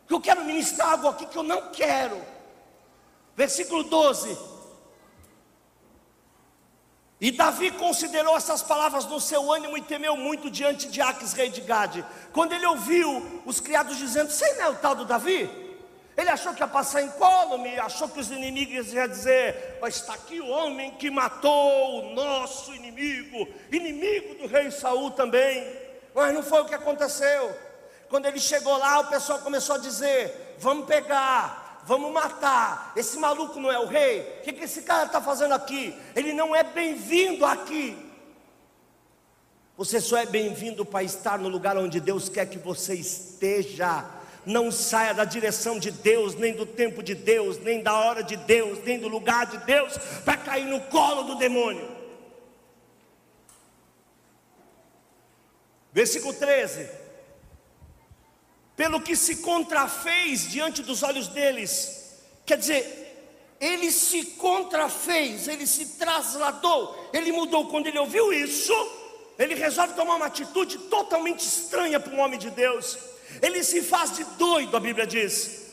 Que 0.06 0.12
eu 0.12 0.20
quero 0.20 0.44
ministrar 0.44 0.90
algo 0.90 1.08
aqui 1.08 1.25
que 1.25 1.38
eu 1.38 1.42
não 1.42 1.70
quero. 1.70 2.22
Versículo 3.34 3.84
12. 3.84 4.38
E 7.22 7.30
Davi 7.30 7.70
considerou 7.70 8.36
essas 8.36 8.62
palavras 8.62 9.06
no 9.06 9.18
seu 9.18 9.50
ânimo 9.50 9.78
e 9.78 9.82
temeu 9.82 10.14
muito 10.14 10.50
diante 10.50 10.90
de 10.90 11.00
Aques, 11.00 11.32
rei 11.32 11.48
de 11.48 11.62
Gade. 11.62 12.04
Quando 12.34 12.52
ele 12.52 12.66
ouviu 12.66 13.42
os 13.46 13.60
criados 13.60 13.96
dizendo: 13.96 14.30
Você 14.30 14.46
não 14.56 14.62
é 14.62 14.68
o 14.68 14.76
tal 14.76 14.94
do 14.94 15.06
Davi? 15.06 15.65
Ele 16.16 16.30
achou 16.30 16.54
que 16.54 16.62
ia 16.62 16.66
passar 16.66 17.02
incólume, 17.02 17.78
achou 17.78 18.08
que 18.08 18.18
os 18.18 18.30
inimigos 18.30 18.92
iam 18.92 19.06
dizer: 19.06 19.78
Mas 19.82 19.96
está 19.96 20.14
aqui 20.14 20.40
o 20.40 20.49
homem 20.49 20.92
que 20.92 21.11
matou 21.11 22.00
o 22.00 22.14
nosso 22.14 22.75
inimigo, 22.75 23.46
inimigo 23.70 24.35
do 24.37 24.46
rei 24.46 24.70
Saul 24.70 25.11
também. 25.11 25.66
Mas 26.14 26.32
não 26.32 26.42
foi 26.42 26.62
o 26.62 26.64
que 26.64 26.75
aconteceu. 26.75 27.54
Quando 28.08 28.25
ele 28.25 28.38
chegou 28.38 28.78
lá, 28.78 29.00
o 29.00 29.08
pessoal 29.08 29.40
começou 29.40 29.75
a 29.76 29.78
dizer: 29.78 30.56
Vamos 30.58 30.87
pegar, 30.87 31.82
vamos 31.85 32.11
matar. 32.11 32.92
Esse 32.96 33.18
maluco 33.18 33.61
não 33.61 33.70
é 33.70 33.78
o 33.78 33.87
rei? 33.87 34.38
O 34.40 34.42
que, 34.42 34.54
que 34.54 34.64
esse 34.64 34.82
cara 34.82 35.04
está 35.04 35.20
fazendo 35.20 35.52
aqui? 35.52 35.94
Ele 36.14 36.32
não 36.32 36.56
é 36.56 36.62
bem-vindo 36.62 37.44
aqui. 37.44 37.94
Você 39.76 40.00
só 40.00 40.16
é 40.16 40.25
bem-vindo 40.25 40.87
para 40.87 41.02
estar 41.02 41.38
no 41.38 41.50
lugar 41.50 41.76
onde 41.76 42.00
Deus 42.00 42.30
quer 42.30 42.46
que 42.46 42.56
você 42.56 42.94
esteja 42.94 44.02
não 44.46 44.70
saia 44.70 45.12
da 45.12 45.24
direção 45.24 45.76
de 45.76 45.90
Deus, 45.90 46.36
nem 46.36 46.54
do 46.54 46.64
tempo 46.64 47.02
de 47.02 47.16
Deus, 47.16 47.58
nem 47.58 47.82
da 47.82 47.92
hora 47.92 48.22
de 48.22 48.36
Deus, 48.36 48.78
nem 48.84 48.98
do 48.98 49.08
lugar 49.08 49.44
de 49.46 49.58
Deus, 49.58 49.98
para 50.24 50.36
cair 50.36 50.66
no 50.66 50.80
colo 50.82 51.24
do 51.24 51.34
demônio. 51.34 51.90
Versículo 55.92 56.32
13: 56.32 56.88
Pelo 58.76 59.00
que 59.00 59.16
se 59.16 59.36
contrafez 59.36 60.48
diante 60.48 60.80
dos 60.80 61.02
olhos 61.02 61.26
deles, 61.26 62.20
quer 62.46 62.56
dizer, 62.56 63.06
ele 63.60 63.90
se 63.90 64.24
contrafez, 64.36 65.48
ele 65.48 65.66
se 65.66 65.96
trasladou, 65.98 67.08
ele 67.12 67.32
mudou. 67.32 67.68
Quando 67.68 67.88
ele 67.88 67.98
ouviu 67.98 68.32
isso, 68.32 68.72
ele 69.36 69.56
resolve 69.56 69.94
tomar 69.94 70.14
uma 70.14 70.26
atitude 70.26 70.78
totalmente 70.78 71.40
estranha 71.40 71.98
para 71.98 72.14
um 72.14 72.20
homem 72.20 72.38
de 72.38 72.50
Deus. 72.50 73.15
Ele 73.42 73.62
se 73.62 73.83
faz 73.83 74.16
de 74.16 74.25
doido, 74.25 74.76
a 74.76 74.80
Bíblia 74.80 75.06
diz. 75.06 75.66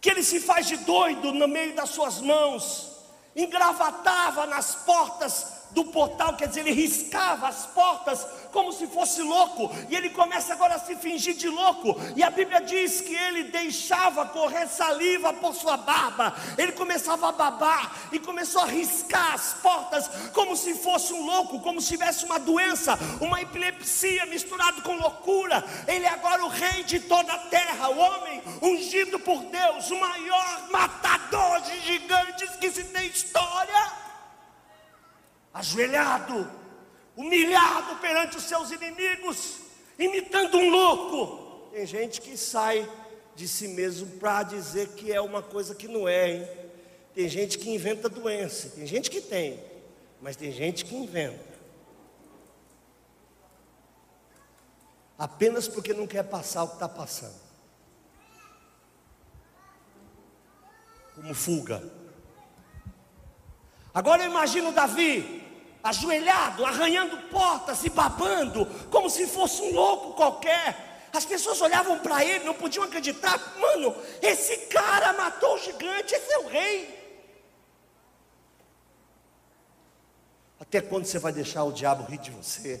Que 0.00 0.10
ele 0.10 0.22
se 0.22 0.40
faz 0.40 0.66
de 0.66 0.76
doido 0.78 1.32
no 1.32 1.46
meio 1.46 1.74
das 1.74 1.90
suas 1.90 2.20
mãos, 2.20 2.90
engravatava 3.36 4.46
nas 4.46 4.74
portas 4.74 5.59
do 5.72 5.84
portal, 5.84 6.36
quer 6.36 6.48
dizer, 6.48 6.60
ele 6.60 6.72
riscava 6.72 7.48
as 7.48 7.66
portas 7.66 8.26
como 8.52 8.72
se 8.72 8.86
fosse 8.86 9.22
louco, 9.22 9.70
e 9.88 9.94
ele 9.94 10.10
começa 10.10 10.52
agora 10.52 10.74
a 10.74 10.78
se 10.78 10.96
fingir 10.96 11.34
de 11.34 11.48
louco, 11.48 11.96
e 12.16 12.22
a 12.22 12.30
Bíblia 12.30 12.60
diz 12.60 13.00
que 13.00 13.14
ele 13.14 13.44
deixava 13.44 14.26
correr 14.26 14.66
saliva 14.66 15.32
por 15.32 15.54
sua 15.54 15.76
barba, 15.76 16.34
ele 16.58 16.72
começava 16.72 17.28
a 17.28 17.32
babar 17.32 17.92
e 18.12 18.18
começou 18.18 18.62
a 18.62 18.66
riscar 18.66 19.34
as 19.34 19.54
portas 19.54 20.08
como 20.32 20.56
se 20.56 20.74
fosse 20.74 21.12
um 21.12 21.24
louco, 21.24 21.60
como 21.60 21.80
se 21.80 21.88
tivesse 21.88 22.24
uma 22.24 22.38
doença, 22.38 22.98
uma 23.20 23.40
epilepsia 23.40 24.26
misturado 24.26 24.82
com 24.82 24.96
loucura. 24.96 25.64
Ele 25.86 26.04
é 26.04 26.08
agora 26.08 26.44
o 26.44 26.48
rei 26.48 26.82
de 26.84 27.00
toda 27.00 27.32
a 27.32 27.38
terra, 27.38 27.88
o 27.88 27.98
homem 27.98 28.42
ungido 28.62 29.18
por 29.18 29.42
Deus, 29.44 29.90
o 29.90 30.00
maior 30.00 30.68
matador 30.70 31.60
de 31.62 31.80
gigantes 31.80 32.50
que 32.56 32.70
se 32.70 32.84
tem 32.84 33.06
história. 33.08 34.09
Ajoelhado, 35.52 36.48
humilhado 37.16 37.96
perante 37.96 38.36
os 38.36 38.44
seus 38.44 38.70
inimigos, 38.70 39.58
imitando 39.98 40.58
um 40.58 40.70
louco. 40.70 41.70
Tem 41.72 41.86
gente 41.86 42.20
que 42.20 42.36
sai 42.36 42.88
de 43.34 43.48
si 43.48 43.68
mesmo 43.68 44.06
para 44.18 44.42
dizer 44.42 44.88
que 44.88 45.12
é 45.12 45.20
uma 45.20 45.42
coisa 45.42 45.74
que 45.74 45.88
não 45.88 46.08
é, 46.08 46.30
hein? 46.30 46.48
Tem 47.14 47.28
gente 47.28 47.58
que 47.58 47.70
inventa 47.70 48.08
doença, 48.08 48.70
tem 48.70 48.86
gente 48.86 49.10
que 49.10 49.20
tem, 49.20 49.62
mas 50.20 50.36
tem 50.36 50.52
gente 50.52 50.84
que 50.84 50.94
inventa. 50.94 51.50
Apenas 55.18 55.68
porque 55.68 55.92
não 55.92 56.06
quer 56.06 56.22
passar 56.22 56.62
o 56.64 56.68
que 56.68 56.74
está 56.74 56.88
passando. 56.88 57.38
Como 61.14 61.34
fuga. 61.34 61.99
Agora 63.92 64.22
eu 64.22 64.30
imagino 64.30 64.72
Davi, 64.72 65.42
ajoelhado, 65.82 66.64
arranhando 66.64 67.16
portas 67.28 67.84
e 67.84 67.90
babando, 67.90 68.66
como 68.90 69.10
se 69.10 69.26
fosse 69.26 69.62
um 69.62 69.72
louco 69.72 70.14
qualquer. 70.14 71.08
As 71.12 71.24
pessoas 71.24 71.60
olhavam 71.60 71.98
para 71.98 72.24
ele, 72.24 72.44
não 72.44 72.54
podiam 72.54 72.84
acreditar. 72.84 73.36
Mano, 73.58 73.96
esse 74.22 74.68
cara 74.68 75.12
matou 75.12 75.54
o 75.54 75.58
gigante, 75.58 76.14
esse 76.14 76.32
é 76.32 76.38
o 76.38 76.48
rei. 76.48 77.00
Até 80.60 80.80
quando 80.80 81.06
você 81.06 81.18
vai 81.18 81.32
deixar 81.32 81.64
o 81.64 81.72
diabo 81.72 82.04
rir 82.04 82.18
de 82.18 82.30
você? 82.30 82.80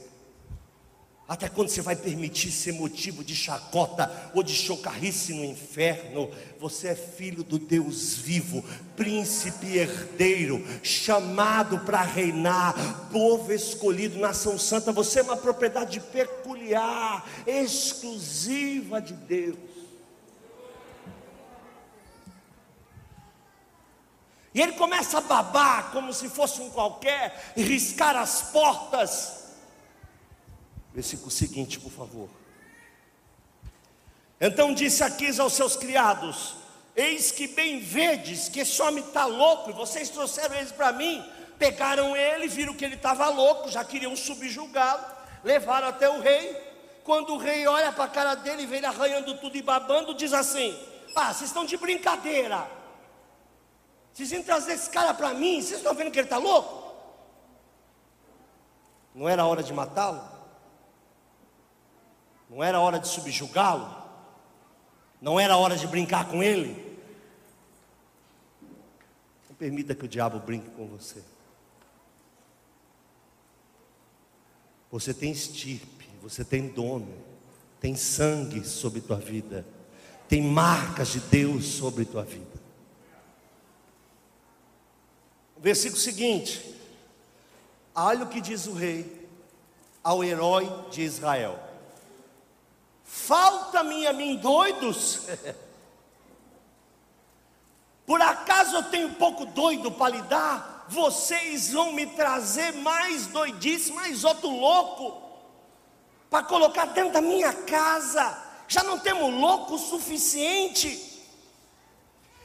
Até 1.30 1.48
quando 1.48 1.68
você 1.68 1.80
vai 1.80 1.94
permitir 1.94 2.50
ser 2.50 2.72
motivo 2.72 3.22
de 3.22 3.36
chacota 3.36 4.10
ou 4.34 4.42
de 4.42 4.52
chocarrice 4.52 5.32
no 5.32 5.44
inferno? 5.44 6.28
Você 6.58 6.88
é 6.88 6.96
filho 6.96 7.44
do 7.44 7.56
Deus 7.56 8.14
vivo, 8.16 8.64
príncipe 8.96 9.76
herdeiro, 9.76 10.60
chamado 10.82 11.78
para 11.84 12.02
reinar, 12.02 12.74
povo 13.12 13.52
escolhido, 13.52 14.18
nação 14.18 14.58
santa. 14.58 14.90
Você 14.90 15.20
é 15.20 15.22
uma 15.22 15.36
propriedade 15.36 16.00
peculiar, 16.00 17.24
exclusiva 17.46 19.00
de 19.00 19.14
Deus. 19.14 19.56
E 24.52 24.60
ele 24.60 24.72
começa 24.72 25.18
a 25.18 25.20
babar 25.20 25.92
como 25.92 26.12
se 26.12 26.28
fosse 26.28 26.60
um 26.60 26.70
qualquer, 26.70 27.52
riscar 27.56 28.16
as 28.16 28.50
portas 28.50 29.39
Versículo 30.92 31.30
seguinte, 31.30 31.78
por 31.78 31.92
favor. 31.92 32.28
Então 34.40 34.72
disse 34.72 35.04
Aquis 35.04 35.38
aos 35.38 35.52
seus 35.52 35.76
criados: 35.76 36.56
Eis 36.96 37.30
que 37.30 37.46
bem 37.46 37.80
vedes 37.80 38.48
que 38.48 38.60
esse 38.60 38.80
homem 38.82 39.04
está 39.04 39.26
louco, 39.26 39.70
e 39.70 39.74
vocês 39.74 40.08
trouxeram 40.08 40.56
eles 40.56 40.72
para 40.72 40.92
mim. 40.92 41.24
Pegaram 41.58 42.16
ele, 42.16 42.48
viram 42.48 42.74
que 42.74 42.84
ele 42.84 42.94
estava 42.94 43.28
louco, 43.28 43.68
já 43.68 43.84
queriam 43.84 44.16
subjugá-lo, 44.16 45.04
levaram 45.44 45.88
até 45.88 46.08
o 46.08 46.20
rei. 46.20 46.56
Quando 47.04 47.34
o 47.34 47.38
rei 47.38 47.66
olha 47.66 47.92
para 47.92 48.04
a 48.04 48.08
cara 48.08 48.34
dele, 48.34 48.66
vê 48.66 48.78
ele 48.78 48.86
arranhando 48.86 49.36
tudo 49.38 49.56
e 49.56 49.62
babando, 49.62 50.14
diz 50.14 50.32
assim: 50.32 50.76
Ah, 51.14 51.32
vocês 51.32 51.50
estão 51.50 51.64
de 51.64 51.76
brincadeira. 51.76 52.66
Vocês 54.12 54.30
vêm 54.30 54.42
trazer 54.42 54.72
esse 54.72 54.90
cara 54.90 55.14
para 55.14 55.32
mim, 55.34 55.62
vocês 55.62 55.78
estão 55.78 55.94
vendo 55.94 56.10
que 56.10 56.18
ele 56.18 56.26
está 56.26 56.38
louco? 56.38 56.94
Não 59.14 59.28
era 59.28 59.46
hora 59.46 59.62
de 59.62 59.72
matá-lo? 59.72 60.39
Não 62.50 62.64
era 62.64 62.80
hora 62.80 62.98
de 62.98 63.06
subjugá-lo? 63.06 63.96
Não 65.20 65.38
era 65.38 65.56
hora 65.56 65.76
de 65.76 65.86
brincar 65.86 66.28
com 66.28 66.42
ele? 66.42 66.98
Não 69.48 69.54
permita 69.54 69.94
que 69.94 70.04
o 70.04 70.08
diabo 70.08 70.40
brinque 70.40 70.68
com 70.70 70.88
você. 70.88 71.22
Você 74.90 75.14
tem 75.14 75.30
estirpe, 75.30 76.08
você 76.20 76.44
tem 76.44 76.66
dono, 76.66 77.14
tem 77.80 77.94
sangue 77.94 78.66
sobre 78.66 79.00
tua 79.00 79.18
vida, 79.18 79.64
tem 80.28 80.42
marcas 80.42 81.08
de 81.08 81.20
Deus 81.20 81.66
sobre 81.66 82.04
tua 82.04 82.24
vida. 82.24 82.58
O 85.56 85.60
versículo 85.60 86.00
seguinte, 86.00 86.74
olha 87.94 88.24
o 88.24 88.28
que 88.28 88.40
diz 88.40 88.66
o 88.66 88.72
rei 88.72 89.28
ao 90.02 90.24
herói 90.24 90.68
de 90.90 91.02
Israel: 91.02 91.69
Falta-me 93.10 94.06
a 94.06 94.12
mim 94.12 94.36
doidos. 94.36 95.22
Por 98.06 98.22
acaso 98.22 98.76
eu 98.76 98.84
tenho 98.84 99.14
pouco 99.14 99.44
doido 99.46 99.90
para 99.90 100.16
lhe 100.16 100.22
dar? 100.22 100.86
Vocês 100.88 101.72
vão 101.72 101.92
me 101.92 102.06
trazer 102.06 102.72
mais 102.74 103.26
doidice, 103.26 103.92
mais 103.92 104.24
outro 104.24 104.48
louco, 104.48 105.22
para 106.28 106.44
colocar 106.44 106.86
dentro 106.86 107.12
da 107.12 107.20
minha 107.20 107.52
casa. 107.52 108.40
Já 108.68 108.84
não 108.84 108.98
temos 108.98 109.34
louco 109.34 109.74
o 109.74 109.78
suficiente. 109.78 111.08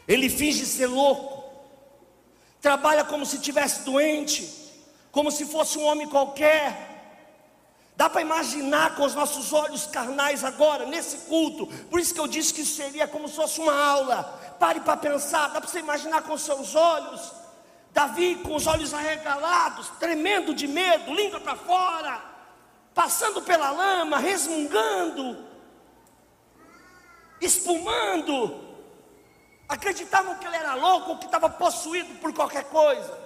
Ele 0.07 0.29
finge 0.29 0.65
ser 0.65 0.87
louco, 0.87 1.43
trabalha 2.59 3.03
como 3.03 3.25
se 3.25 3.39
tivesse 3.39 3.83
doente, 3.83 4.73
como 5.11 5.29
se 5.29 5.45
fosse 5.45 5.77
um 5.77 5.85
homem 5.85 6.09
qualquer 6.09 6.94
Dá 8.05 8.09
para 8.09 8.21
imaginar 8.21 8.93
com 8.93 9.03
os 9.03 9.15
nossos 9.15 9.51
olhos 9.51 9.87
carnais 9.87 10.43
agora, 10.43 10.85
nesse 10.85 11.25
culto. 11.27 11.65
Por 11.89 11.99
isso 11.99 12.13
que 12.13 12.19
eu 12.19 12.27
disse 12.27 12.53
que 12.53 12.63
seria 12.63 13.07
como 13.07 13.27
se 13.27 13.35
fosse 13.35 13.59
uma 13.59 13.73
aula. 13.73 14.55
Pare 14.59 14.79
para 14.81 14.95
pensar, 14.95 15.47
dá 15.47 15.59
para 15.59 15.67
você 15.67 15.79
imaginar 15.79 16.21
com 16.21 16.37
seus 16.37 16.75
olhos. 16.75 17.31
Davi 17.91 18.35
com 18.43 18.53
os 18.53 18.67
olhos 18.67 18.93
arregalados, 18.93 19.89
tremendo 19.99 20.53
de 20.53 20.67
medo, 20.67 21.15
língua 21.15 21.39
para 21.39 21.55
fora, 21.55 22.21
passando 22.93 23.41
pela 23.41 23.71
lama, 23.71 24.19
resmungando, 24.19 25.43
espumando. 27.41 28.67
Acreditavam 29.67 30.35
que 30.35 30.45
ele 30.45 30.57
era 30.57 30.75
louco 30.75 31.09
ou 31.09 31.17
que 31.17 31.25
estava 31.25 31.49
possuído 31.49 32.13
por 32.19 32.31
qualquer 32.35 32.65
coisa. 32.65 33.17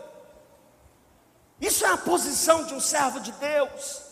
Isso 1.59 1.85
é 1.85 1.89
a 1.89 1.97
posição 1.97 2.63
de 2.63 2.73
um 2.73 2.79
servo 2.79 3.19
de 3.19 3.33
Deus. 3.33 4.07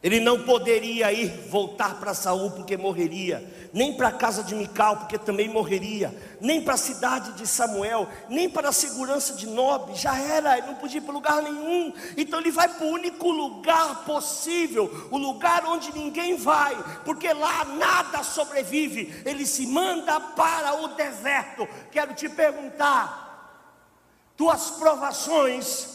Ele 0.00 0.20
não 0.20 0.44
poderia 0.44 1.12
ir 1.12 1.28
voltar 1.48 1.98
para 1.98 2.14
Saul 2.14 2.52
porque 2.52 2.76
morreria, 2.76 3.44
nem 3.72 3.96
para 3.96 4.08
a 4.08 4.12
casa 4.12 4.44
de 4.44 4.54
Mical 4.54 4.96
porque 4.98 5.18
também 5.18 5.48
morreria, 5.48 6.16
nem 6.40 6.62
para 6.62 6.74
a 6.74 6.78
cidade 6.78 7.32
de 7.32 7.44
Samuel, 7.48 8.08
nem 8.28 8.48
para 8.48 8.68
a 8.68 8.72
segurança 8.72 9.34
de 9.34 9.48
Nob, 9.48 9.96
já 9.96 10.16
era, 10.16 10.56
ele 10.56 10.68
não 10.68 10.76
podia 10.76 10.98
ir 10.98 11.00
para 11.00 11.12
lugar 11.12 11.42
nenhum. 11.42 11.92
Então 12.16 12.38
ele 12.38 12.52
vai 12.52 12.68
para 12.68 12.86
o 12.86 12.90
único 12.90 13.28
lugar 13.28 14.04
possível, 14.04 15.08
o 15.10 15.18
lugar 15.18 15.64
onde 15.66 15.92
ninguém 15.92 16.36
vai, 16.36 16.76
porque 17.04 17.32
lá 17.32 17.64
nada 17.64 18.22
sobrevive. 18.22 19.12
Ele 19.24 19.44
se 19.44 19.66
manda 19.66 20.20
para 20.20 20.80
o 20.80 20.88
deserto. 20.94 21.68
Quero 21.90 22.14
te 22.14 22.28
perguntar: 22.28 23.66
tuas 24.36 24.70
provações 24.70 25.88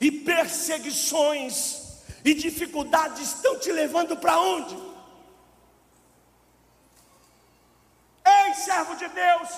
e 0.00 0.10
perseguições 0.10 1.79
e 2.24 2.34
dificuldades 2.34 3.20
estão 3.34 3.58
te 3.58 3.72
levando 3.72 4.16
para 4.16 4.38
onde? 4.38 4.76
Ei, 8.24 8.54
servo 8.54 8.94
de 8.96 9.08
Deus, 9.08 9.48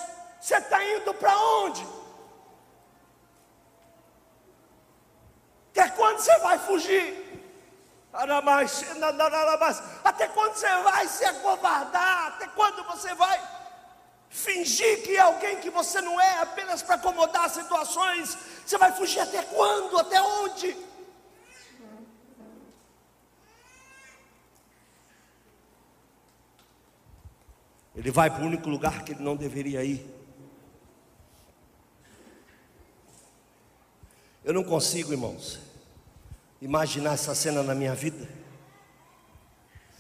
você 0.40 0.56
está 0.56 0.84
indo 0.84 1.12
para 1.14 1.36
onde? 1.36 1.86
Até 5.70 5.88
quando 5.90 6.18
você 6.18 6.38
vai 6.38 6.58
fugir? 6.58 7.22
Até 10.04 10.28
quando 10.28 10.54
você 10.54 10.68
vai 10.82 11.08
se 11.08 11.24
acovardar? 11.24 12.26
Até 12.28 12.46
quando 12.48 12.84
você 12.84 13.14
vai 13.14 13.40
fingir 14.28 15.02
que 15.02 15.16
é 15.16 15.20
alguém 15.20 15.56
que 15.60 15.70
você 15.70 16.00
não 16.00 16.20
é 16.20 16.40
apenas 16.40 16.82
para 16.82 16.96
acomodar 16.96 17.48
situações? 17.50 18.36
Você 18.66 18.76
vai 18.76 18.92
fugir 18.92 19.20
até 19.20 19.42
quando? 19.42 19.98
Até 19.98 20.20
onde? 20.20 20.76
Ele 28.02 28.10
vai 28.10 28.28
para 28.28 28.42
o 28.42 28.46
único 28.46 28.68
lugar 28.68 29.04
que 29.04 29.12
ele 29.12 29.22
não 29.22 29.36
deveria 29.36 29.84
ir. 29.84 30.04
Eu 34.44 34.52
não 34.52 34.64
consigo, 34.64 35.12
irmãos, 35.12 35.60
imaginar 36.60 37.12
essa 37.12 37.32
cena 37.32 37.62
na 37.62 37.76
minha 37.76 37.94
vida, 37.94 38.28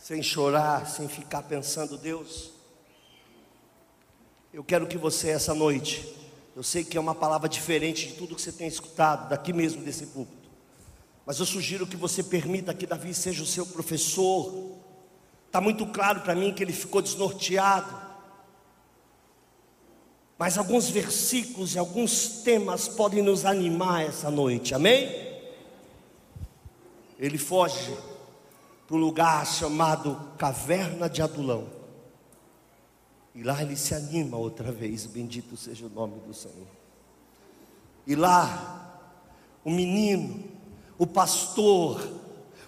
sem 0.02 0.20
chorar, 0.20 0.84
sem 0.88 1.08
ficar 1.08 1.44
pensando, 1.44 1.96
Deus. 1.96 2.50
Eu 4.52 4.64
quero 4.64 4.88
que 4.88 4.98
você, 4.98 5.30
essa 5.30 5.54
noite, 5.54 6.12
eu 6.56 6.64
sei 6.64 6.82
que 6.82 6.96
é 6.98 7.00
uma 7.00 7.14
palavra 7.14 7.48
diferente 7.48 8.08
de 8.08 8.14
tudo 8.14 8.34
que 8.34 8.42
você 8.42 8.50
tem 8.50 8.66
escutado, 8.66 9.28
daqui 9.28 9.52
mesmo 9.52 9.80
desse 9.80 10.06
púlpito, 10.06 10.50
mas 11.24 11.38
eu 11.38 11.46
sugiro 11.46 11.86
que 11.86 11.96
você 11.96 12.20
permita 12.20 12.74
que 12.74 12.84
Davi 12.84 13.14
seja 13.14 13.44
o 13.44 13.46
seu 13.46 13.64
professor, 13.64 14.82
Está 15.52 15.60
muito 15.60 15.84
claro 15.84 16.22
para 16.22 16.34
mim 16.34 16.50
que 16.50 16.62
ele 16.62 16.72
ficou 16.72 17.02
desnorteado. 17.02 17.94
Mas 20.38 20.56
alguns 20.56 20.88
versículos 20.88 21.74
e 21.74 21.78
alguns 21.78 22.40
temas 22.42 22.88
podem 22.88 23.22
nos 23.22 23.44
animar 23.44 24.02
essa 24.02 24.30
noite, 24.30 24.74
amém? 24.74 25.10
Ele 27.18 27.36
foge 27.36 27.94
para 28.86 28.96
um 28.96 28.98
lugar 28.98 29.46
chamado 29.46 30.18
Caverna 30.38 31.06
de 31.06 31.20
Adulão. 31.20 31.66
E 33.34 33.42
lá 33.42 33.60
ele 33.60 33.76
se 33.76 33.94
anima 33.94 34.38
outra 34.38 34.72
vez, 34.72 35.04
bendito 35.04 35.54
seja 35.54 35.84
o 35.84 35.90
nome 35.90 36.18
do 36.20 36.32
Senhor. 36.32 36.66
E 38.06 38.16
lá, 38.16 38.98
o 39.62 39.70
menino, 39.70 40.44
o 40.96 41.06
pastor, 41.06 42.21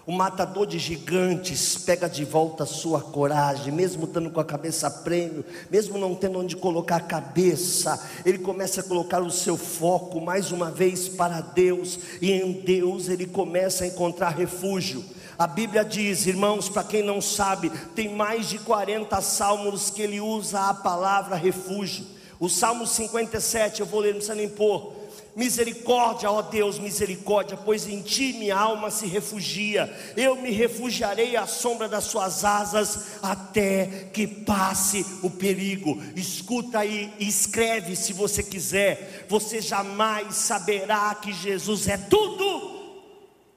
o 0.07 0.11
matador 0.11 0.67
de 0.67 0.77
gigantes 0.77 1.77
pega 1.77 2.07
de 2.07 2.23
volta 2.23 2.63
a 2.63 2.67
sua 2.67 3.01
coragem, 3.01 3.73
mesmo 3.73 4.05
estando 4.05 4.29
com 4.29 4.39
a 4.39 4.45
cabeça 4.45 4.87
a 4.87 4.91
prêmio, 4.91 5.43
mesmo 5.71 5.97
não 5.97 6.13
tendo 6.13 6.39
onde 6.39 6.55
colocar 6.55 6.97
a 6.97 7.01
cabeça, 7.01 7.99
ele 8.23 8.37
começa 8.37 8.81
a 8.81 8.83
colocar 8.83 9.21
o 9.21 9.31
seu 9.31 9.57
foco 9.57 10.21
mais 10.21 10.51
uma 10.51 10.69
vez 10.69 11.09
para 11.09 11.41
Deus, 11.41 11.97
e 12.21 12.31
em 12.31 12.51
Deus 12.51 13.09
ele 13.09 13.25
começa 13.25 13.83
a 13.83 13.87
encontrar 13.87 14.29
refúgio. 14.29 15.03
A 15.37 15.47
Bíblia 15.47 15.83
diz, 15.83 16.27
irmãos, 16.27 16.69
para 16.69 16.83
quem 16.83 17.01
não 17.01 17.19
sabe, 17.19 17.69
tem 17.95 18.13
mais 18.13 18.47
de 18.47 18.59
40 18.59 19.19
salmos 19.21 19.89
que 19.89 20.03
ele 20.03 20.21
usa 20.21 20.69
a 20.69 20.73
palavra 20.73 21.35
refúgio. 21.35 22.05
O 22.39 22.47
Salmo 22.47 22.85
57, 22.85 23.81
eu 23.81 23.85
vou 23.85 24.01
ler, 24.01 24.09
não 24.09 24.17
precisa 24.17 24.35
nem 24.35 24.47
pôr. 24.47 24.94
Misericórdia, 25.35 26.31
ó 26.31 26.41
Deus, 26.41 26.79
misericórdia, 26.79 27.57
pois 27.57 27.85
em 27.89 28.01
ti 28.01 28.31
minha 28.33 28.55
alma 28.55 28.89
se 28.89 29.05
refugia. 29.05 29.93
Eu 30.15 30.37
me 30.37 30.49
refugiarei 30.49 31.35
à 31.35 31.45
sombra 31.45 31.89
das 31.89 32.05
suas 32.05 32.45
asas 32.45 33.17
até 33.21 34.09
que 34.13 34.25
passe 34.25 35.05
o 35.21 35.29
perigo. 35.29 36.01
Escuta 36.15 36.79
aí, 36.79 37.13
escreve 37.19 37.97
se 37.97 38.13
você 38.13 38.41
quiser. 38.41 39.25
Você 39.27 39.59
jamais 39.59 40.37
saberá 40.37 41.13
que 41.15 41.33
Jesus 41.33 41.89
é 41.89 41.97
tudo, 41.97 43.03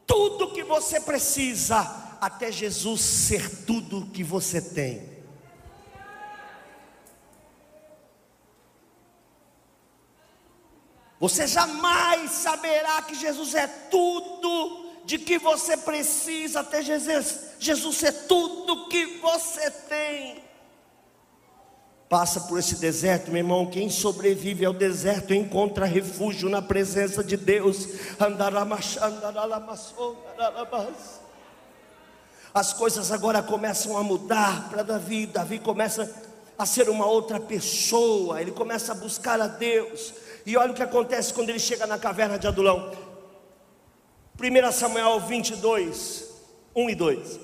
tudo 0.04 0.50
que 0.50 0.64
você 0.64 0.98
precisa, 0.98 2.16
até 2.20 2.50
Jesus 2.50 3.00
ser 3.00 3.48
tudo 3.64 4.08
que 4.12 4.24
você 4.24 4.60
tem. 4.60 5.17
Você 11.20 11.46
jamais 11.46 12.30
saberá 12.30 13.02
que 13.02 13.14
Jesus 13.14 13.54
é 13.54 13.66
tudo 13.66 14.86
de 15.04 15.18
que 15.18 15.38
você 15.38 15.76
precisa 15.76 16.62
ter 16.62 16.82
Jesus, 16.82 17.52
Jesus 17.58 18.02
é 18.02 18.12
tudo 18.12 18.88
que 18.88 19.18
você 19.18 19.70
tem. 19.70 20.44
Passa 22.08 22.40
por 22.42 22.58
esse 22.58 22.76
deserto, 22.76 23.30
meu 23.30 23.38
irmão. 23.38 23.66
Quem 23.66 23.90
sobrevive 23.90 24.64
ao 24.64 24.72
deserto 24.72 25.34
encontra 25.34 25.84
refúgio 25.84 26.48
na 26.48 26.62
presença 26.62 27.22
de 27.22 27.36
Deus. 27.36 27.86
As 32.54 32.72
coisas 32.72 33.12
agora 33.12 33.42
começam 33.42 33.96
a 33.98 34.02
mudar 34.02 34.70
para 34.70 34.82
Davi. 34.82 35.26
Davi 35.26 35.58
começa 35.58 36.10
a 36.58 36.64
ser 36.64 36.88
uma 36.88 37.04
outra 37.04 37.38
pessoa, 37.38 38.40
ele 38.40 38.52
começa 38.52 38.92
a 38.92 38.94
buscar 38.94 39.38
a 39.40 39.46
Deus. 39.46 40.14
E 40.48 40.56
olha 40.56 40.72
o 40.72 40.74
que 40.74 40.82
acontece 40.82 41.34
quando 41.34 41.50
ele 41.50 41.58
chega 41.58 41.86
na 41.86 41.98
caverna 41.98 42.38
de 42.38 42.46
Adulão. 42.46 42.90
1 44.40 44.72
Samuel 44.72 45.20
22, 45.20 46.24
1 46.74 46.88
e 46.88 46.94
2. 46.94 47.40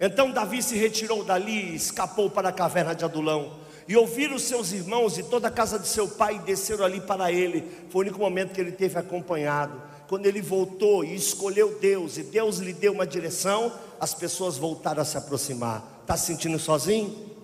Então 0.00 0.32
Davi 0.32 0.60
se 0.60 0.76
retirou 0.76 1.22
dali 1.22 1.70
e 1.70 1.76
escapou 1.76 2.28
para 2.28 2.48
a 2.48 2.52
caverna 2.52 2.96
de 2.96 3.04
Adulão. 3.04 3.60
E 3.86 3.96
ouviram 3.96 4.40
seus 4.40 4.72
irmãos 4.72 5.18
e 5.18 5.22
toda 5.22 5.46
a 5.46 5.52
casa 5.52 5.78
de 5.78 5.86
seu 5.86 6.08
pai 6.08 6.34
e 6.34 6.40
desceram 6.40 6.84
ali 6.84 7.00
para 7.00 7.30
ele. 7.30 7.62
Foi 7.88 8.00
o 8.00 8.08
único 8.08 8.18
momento 8.18 8.54
que 8.54 8.60
ele 8.60 8.72
teve 8.72 8.98
acompanhado. 8.98 9.80
Quando 10.08 10.26
ele 10.26 10.42
voltou 10.42 11.04
e 11.04 11.14
escolheu 11.14 11.78
Deus, 11.78 12.18
e 12.18 12.24
Deus 12.24 12.58
lhe 12.58 12.72
deu 12.72 12.92
uma 12.92 13.06
direção, 13.06 13.72
as 14.00 14.12
pessoas 14.12 14.56
voltaram 14.56 15.02
a 15.02 15.04
se 15.04 15.16
aproximar. 15.16 16.00
Está 16.02 16.16
se 16.16 16.26
sentindo 16.26 16.58
sozinho? 16.58 17.35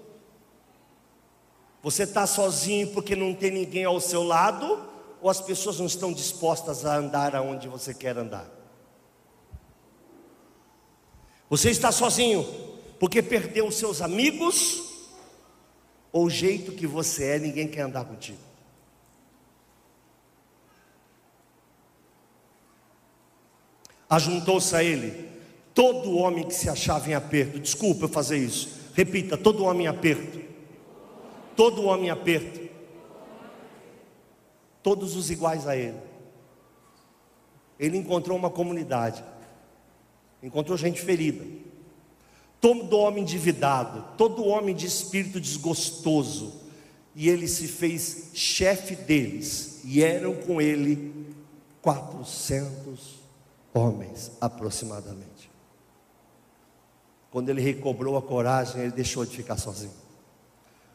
Você 1.82 2.04
está 2.04 2.26
sozinho 2.26 2.92
porque 2.92 3.16
não 3.16 3.34
tem 3.34 3.50
ninguém 3.50 3.84
ao 3.84 4.00
seu 4.00 4.22
lado? 4.22 4.80
Ou 5.20 5.28
as 5.28 5.40
pessoas 5.40 5.78
não 5.78 5.86
estão 5.86 6.12
dispostas 6.12 6.84
a 6.84 6.96
andar 6.96 7.34
aonde 7.34 7.68
você 7.68 7.92
quer 7.92 8.16
andar? 8.16 8.48
Você 11.50 11.70
está 11.70 11.90
sozinho 11.90 12.46
porque 13.00 13.20
perdeu 13.20 13.66
os 13.66 13.74
seus 13.74 14.00
amigos? 14.00 14.82
Ou 16.12 16.26
o 16.26 16.30
jeito 16.30 16.72
que 16.72 16.86
você 16.86 17.24
é, 17.24 17.38
ninguém 17.38 17.66
quer 17.66 17.82
andar 17.82 18.04
contigo? 18.04 18.38
Ajuntou-se 24.08 24.76
a 24.76 24.84
ele 24.84 25.30
todo 25.74 26.16
homem 26.16 26.46
que 26.46 26.54
se 26.54 26.68
achava 26.68 27.08
em 27.08 27.14
aperto. 27.14 27.58
Desculpa 27.58 28.04
eu 28.04 28.08
fazer 28.08 28.36
isso. 28.36 28.68
Repita: 28.94 29.36
todo 29.36 29.64
homem 29.64 29.86
em 29.86 29.88
aperto. 29.88 30.41
Todo 31.56 31.84
homem 31.84 32.06
em 32.06 32.10
aperto. 32.10 32.60
Todos 34.82 35.16
os 35.16 35.30
iguais 35.30 35.66
a 35.66 35.76
ele. 35.76 35.98
Ele 37.78 37.98
encontrou 37.98 38.36
uma 38.36 38.50
comunidade. 38.50 39.22
Encontrou 40.42 40.76
gente 40.76 41.00
ferida. 41.00 41.44
Todo 42.60 42.96
homem 42.96 43.22
endividado, 43.22 44.04
todo 44.16 44.44
homem 44.44 44.74
de 44.74 44.86
espírito 44.86 45.40
desgostoso. 45.40 46.60
E 47.14 47.28
ele 47.28 47.48
se 47.48 47.66
fez 47.68 48.30
chefe 48.34 48.94
deles. 48.94 49.80
E 49.84 50.02
eram 50.02 50.34
com 50.34 50.60
ele 50.60 51.26
400 51.80 53.18
homens 53.74 54.32
aproximadamente. 54.40 55.50
Quando 57.30 57.48
ele 57.48 57.60
recobrou 57.60 58.16
a 58.16 58.22
coragem, 58.22 58.82
ele 58.82 58.92
deixou 58.92 59.24
de 59.24 59.34
ficar 59.36 59.56
sozinho. 59.56 60.01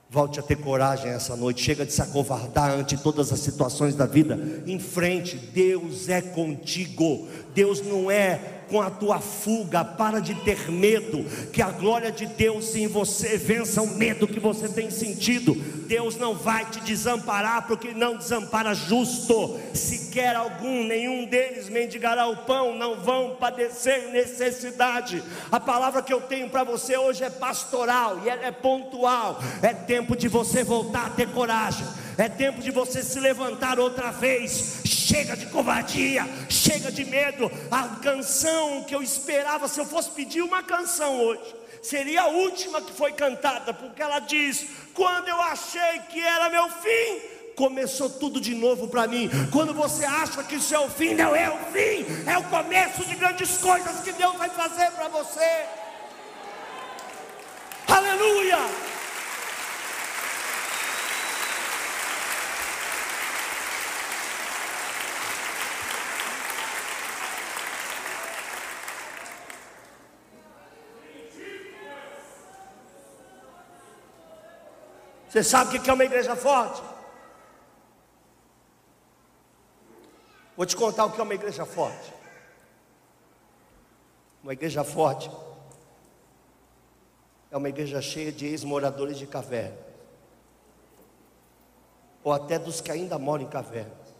Volte 0.10 0.40
a 0.40 0.44
ter 0.44 0.56
coragem 0.56 1.12
essa 1.12 1.36
noite. 1.36 1.62
Chega 1.62 1.86
de 1.86 1.92
se 1.92 2.02
acovardar 2.02 2.72
ante 2.72 2.96
todas 2.98 3.32
as 3.34 3.40
situações 3.40 3.94
da 3.94 4.06
vida. 4.06 4.64
Em 4.66 4.80
frente, 4.80 5.36
Deus 5.36 6.08
é 6.08 6.22
contigo. 6.22 7.28
Deus 7.54 7.82
não 7.82 8.10
é 8.10 8.57
com 8.70 8.82
a 8.82 8.90
tua 8.90 9.20
fuga, 9.20 9.84
para 9.84 10.20
de 10.20 10.36
ter 10.36 10.70
medo, 10.72 11.24
que 11.52 11.62
a 11.62 11.70
glória 11.70 12.12
de 12.12 12.26
Deus 12.26 12.76
em 12.76 12.88
você 12.88 13.38
vença 13.38 13.82
o 13.82 13.88
medo 13.88 14.28
que 14.28 14.40
você 14.40 14.68
tem 14.68 14.90
sentido. 14.90 15.56
Deus 15.88 16.18
não 16.18 16.36
vai 16.36 16.66
te 16.66 16.80
desamparar, 16.82 17.68
porque 17.68 17.94
não 17.94 18.18
desampara 18.18 18.74
justo. 18.74 19.60
Se 19.74 20.12
quer 20.12 20.36
algum, 20.36 20.84
nenhum 20.84 21.26
deles 21.26 21.70
mendigará 21.70 22.28
o 22.28 22.38
pão, 22.38 22.76
não 22.76 23.00
vão 23.00 23.36
padecer 23.40 24.10
necessidade. 24.12 25.24
A 25.52 25.60
palavra 25.60 26.02
que 26.02 26.14
eu 26.14 26.22
tenho 26.22 26.50
para 26.50 26.64
você 26.64 26.98
hoje 26.98 27.24
é 27.24 27.30
pastoral 27.30 28.22
e 28.24 28.30
ela 28.30 28.46
é 28.46 28.52
pontual. 28.52 29.40
É 29.62 29.74
tempo 29.74 30.16
de 30.16 30.28
você 30.28 30.64
voltar 30.64 31.08
a 31.08 31.10
ter 31.10 31.30
coragem. 31.30 31.86
É 32.18 32.28
tempo 32.28 32.62
de 32.62 32.72
você 32.72 33.04
se 33.04 33.20
levantar 33.20 33.80
outra 33.80 34.12
vez. 34.12 34.82
Chega 34.86 35.38
de 35.38 35.46
covardia, 35.46 36.28
chega 36.50 36.92
de 36.92 37.06
medo. 37.06 37.50
A 37.70 38.00
canção 38.02 38.84
que 38.84 38.96
eu 38.96 39.04
esperava, 39.04 39.68
se 39.68 39.80
eu 39.80 39.86
fosse 39.86 40.10
pedir 40.10 40.42
uma 40.42 40.64
canção 40.64 41.22
hoje, 41.22 41.56
seria 41.82 42.24
a 42.24 42.28
última 42.28 42.82
que 42.82 42.92
foi 42.92 43.12
cantada, 43.12 43.72
porque 43.72 44.02
ela 44.02 44.20
diz: 44.20 44.66
Quando 44.96 45.28
eu 45.28 45.40
achei 45.40 46.00
que 46.10 46.20
era 46.20 46.50
meu 46.50 46.68
fim, 46.70 47.22
começou 47.56 48.10
tudo 48.10 48.42
de 48.42 48.56
novo 48.56 48.88
para 48.88 49.08
mim. 49.08 49.30
Quando 49.52 49.74
você 49.74 50.04
acha 50.04 50.44
que 50.44 50.56
isso 50.56 50.74
é 50.74 50.80
o 50.80 50.90
fim, 50.90 51.14
não 51.14 51.36
é 51.36 51.50
o 51.50 51.58
fim, 51.72 52.06
é 52.30 52.38
o 52.38 52.44
começo 52.46 53.06
de 53.06 53.16
grandes 53.16 53.58
coisas 53.58 54.02
que 54.02 54.12
Deus 54.12 54.36
vai 54.38 54.50
fazer 54.50 54.90
para 54.92 55.08
você. 55.08 55.66
Aleluia! 57.88 58.97
Você 75.38 75.44
sabe 75.44 75.78
o 75.78 75.82
que 75.84 75.88
é 75.88 75.94
uma 75.94 76.04
igreja 76.04 76.36
forte? 76.36 76.82
Vou 80.56 80.66
te 80.66 80.76
contar 80.76 81.06
o 81.06 81.12
que 81.12 81.20
é 81.20 81.24
uma 81.24 81.36
igreja 81.36 81.64
forte. 81.64 82.12
Uma 84.42 84.54
igreja 84.54 84.84
forte 84.84 85.30
é 87.52 87.56
uma 87.58 87.70
igreja 87.70 88.02
cheia 88.02 88.32
de 88.32 88.48
ex-moradores 88.48 89.20
de 89.20 89.28
caverna, 89.28 89.78
ou 92.24 92.34
até 92.34 92.58
dos 92.58 92.82
que 92.82 92.92
ainda 92.92 93.20
moram 93.20 93.44
em 93.44 93.48
cavernas, 93.48 94.16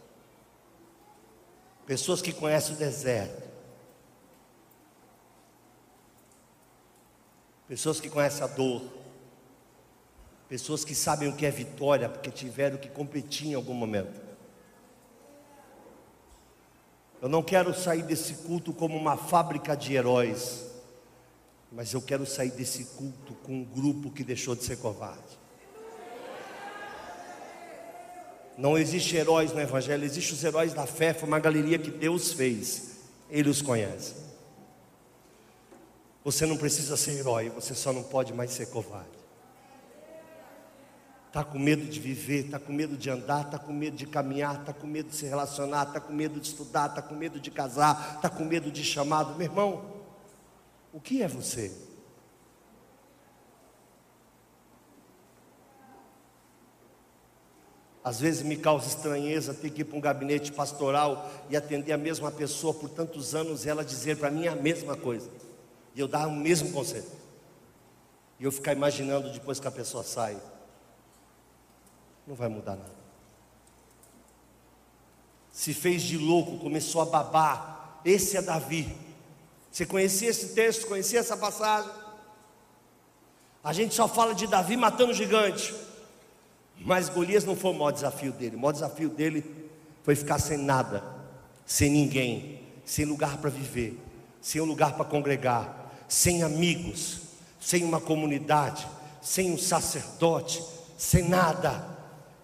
pessoas 1.84 2.22
que 2.22 2.32
conhecem 2.32 2.76
o 2.76 2.78
deserto, 2.78 3.42
pessoas 7.66 7.98
que 7.98 8.08
conhecem 8.08 8.44
a 8.44 8.46
dor, 8.46 9.07
Pessoas 10.48 10.84
que 10.84 10.94
sabem 10.94 11.28
o 11.28 11.36
que 11.36 11.44
é 11.44 11.50
vitória 11.50 12.08
porque 12.08 12.30
tiveram 12.30 12.78
que 12.78 12.88
competir 12.88 13.48
em 13.48 13.54
algum 13.54 13.74
momento. 13.74 14.28
Eu 17.20 17.28
não 17.28 17.42
quero 17.42 17.74
sair 17.74 18.02
desse 18.02 18.34
culto 18.34 18.72
como 18.72 18.96
uma 18.96 19.16
fábrica 19.16 19.76
de 19.76 19.92
heróis, 19.92 20.64
mas 21.70 21.92
eu 21.92 22.00
quero 22.00 22.24
sair 22.24 22.50
desse 22.50 22.84
culto 22.84 23.34
com 23.42 23.52
um 23.52 23.64
grupo 23.64 24.10
que 24.10 24.24
deixou 24.24 24.54
de 24.54 24.64
ser 24.64 24.78
covarde. 24.78 25.38
Não 28.56 28.78
existe 28.78 29.16
heróis 29.16 29.52
no 29.52 29.60
Evangelho, 29.60 30.04
existem 30.04 30.34
os 30.34 30.42
heróis 30.42 30.72
da 30.72 30.86
fé, 30.86 31.12
foi 31.12 31.28
uma 31.28 31.38
galeria 31.38 31.78
que 31.78 31.90
Deus 31.90 32.32
fez, 32.32 32.98
Ele 33.28 33.50
os 33.50 33.60
conhece. 33.60 34.14
Você 36.24 36.46
não 36.46 36.56
precisa 36.56 36.96
ser 36.96 37.18
herói, 37.18 37.50
você 37.50 37.74
só 37.74 37.92
não 37.92 38.02
pode 38.02 38.32
mais 38.32 38.50
ser 38.52 38.66
covarde. 38.66 39.17
Está 41.28 41.44
com 41.44 41.58
medo 41.58 41.84
de 41.84 42.00
viver, 42.00 42.46
está 42.46 42.58
com 42.58 42.72
medo 42.72 42.96
de 42.96 43.10
andar, 43.10 43.44
está 43.44 43.58
com 43.58 43.70
medo 43.70 43.94
de 43.94 44.06
caminhar, 44.06 44.60
está 44.60 44.72
com 44.72 44.86
medo 44.86 45.10
de 45.10 45.14
se 45.14 45.26
relacionar, 45.26 45.88
está 45.88 46.00
com 46.00 46.10
medo 46.10 46.40
de 46.40 46.46
estudar, 46.46 46.88
está 46.88 47.02
com 47.02 47.14
medo 47.14 47.38
de 47.38 47.50
casar, 47.50 48.14
está 48.16 48.30
com 48.30 48.46
medo 48.46 48.70
de 48.70 48.82
chamado. 48.82 49.34
Meu 49.34 49.46
irmão, 49.46 49.84
o 50.90 50.98
que 50.98 51.22
é 51.22 51.28
você? 51.28 51.70
Às 58.02 58.20
vezes 58.20 58.42
me 58.42 58.56
causa 58.56 58.88
estranheza 58.88 59.52
ter 59.52 59.68
que 59.68 59.82
ir 59.82 59.84
para 59.84 59.98
um 59.98 60.00
gabinete 60.00 60.50
pastoral 60.50 61.30
e 61.50 61.56
atender 61.58 61.92
a 61.92 61.98
mesma 61.98 62.32
pessoa 62.32 62.72
por 62.72 62.88
tantos 62.88 63.34
anos 63.34 63.66
e 63.66 63.68
ela 63.68 63.84
dizer 63.84 64.16
para 64.16 64.30
mim 64.30 64.48
a 64.48 64.56
mesma 64.56 64.96
coisa. 64.96 65.28
E 65.94 66.00
eu 66.00 66.08
dar 66.08 66.26
o 66.26 66.32
mesmo 66.32 66.72
conselho. 66.72 67.04
E 68.40 68.44
eu 68.44 68.50
ficar 68.50 68.72
imaginando 68.72 69.30
depois 69.30 69.60
que 69.60 69.68
a 69.68 69.70
pessoa 69.70 70.02
sai 70.02 70.40
não 72.28 72.34
vai 72.34 72.48
mudar 72.48 72.76
nada. 72.76 72.98
Se 75.50 75.72
fez 75.72 76.02
de 76.02 76.18
louco, 76.18 76.58
começou 76.58 77.00
a 77.00 77.06
babar. 77.06 78.00
Esse 78.04 78.36
é 78.36 78.42
Davi. 78.42 78.94
Você 79.72 79.86
conhecia 79.86 80.28
esse 80.28 80.54
texto, 80.54 80.86
conhecia 80.86 81.20
essa 81.20 81.38
passagem? 81.38 81.90
A 83.64 83.72
gente 83.72 83.94
só 83.94 84.06
fala 84.06 84.34
de 84.34 84.46
Davi 84.46 84.76
matando 84.76 85.14
gigante. 85.14 85.74
Mas 86.78 87.08
Golias 87.08 87.44
não 87.44 87.56
foi 87.56 87.70
o 87.70 87.74
maior 87.74 87.92
desafio 87.92 88.30
dele. 88.30 88.56
O 88.56 88.58
maior 88.58 88.72
desafio 88.72 89.08
dele 89.08 89.70
foi 90.02 90.14
ficar 90.14 90.38
sem 90.38 90.58
nada, 90.58 91.02
sem 91.64 91.90
ninguém, 91.90 92.60
sem 92.84 93.06
lugar 93.06 93.38
para 93.38 93.48
viver, 93.48 93.98
sem 94.42 94.60
um 94.60 94.66
lugar 94.66 94.94
para 94.96 95.04
congregar, 95.06 95.94
sem 96.06 96.42
amigos, 96.42 97.22
sem 97.58 97.84
uma 97.84 98.00
comunidade, 98.00 98.86
sem 99.22 99.50
um 99.50 99.58
sacerdote, 99.58 100.62
sem 100.96 101.26
nada. 101.26 101.97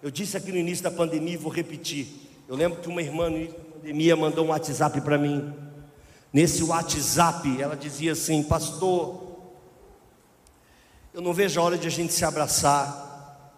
Eu 0.05 0.11
disse 0.11 0.37
aqui 0.37 0.51
no 0.51 0.59
início 0.59 0.83
da 0.83 0.91
pandemia 0.91 1.33
e 1.33 1.37
vou 1.37 1.51
repetir. 1.51 2.05
Eu 2.47 2.55
lembro 2.55 2.79
que 2.79 2.87
uma 2.87 3.01
irmã 3.01 3.27
no 3.27 3.37
início 3.37 3.57
da 3.57 3.63
pandemia 3.63 4.15
mandou 4.15 4.45
um 4.45 4.49
WhatsApp 4.49 5.01
para 5.01 5.17
mim. 5.17 5.51
Nesse 6.31 6.63
WhatsApp, 6.63 7.59
ela 7.59 7.75
dizia 7.75 8.11
assim: 8.11 8.43
Pastor, 8.43 9.35
Eu 11.11 11.21
não 11.21 11.33
vejo 11.33 11.59
a 11.59 11.63
hora 11.63 11.75
de 11.75 11.87
a 11.87 11.89
gente 11.89 12.13
se 12.13 12.23
abraçar. 12.23 13.51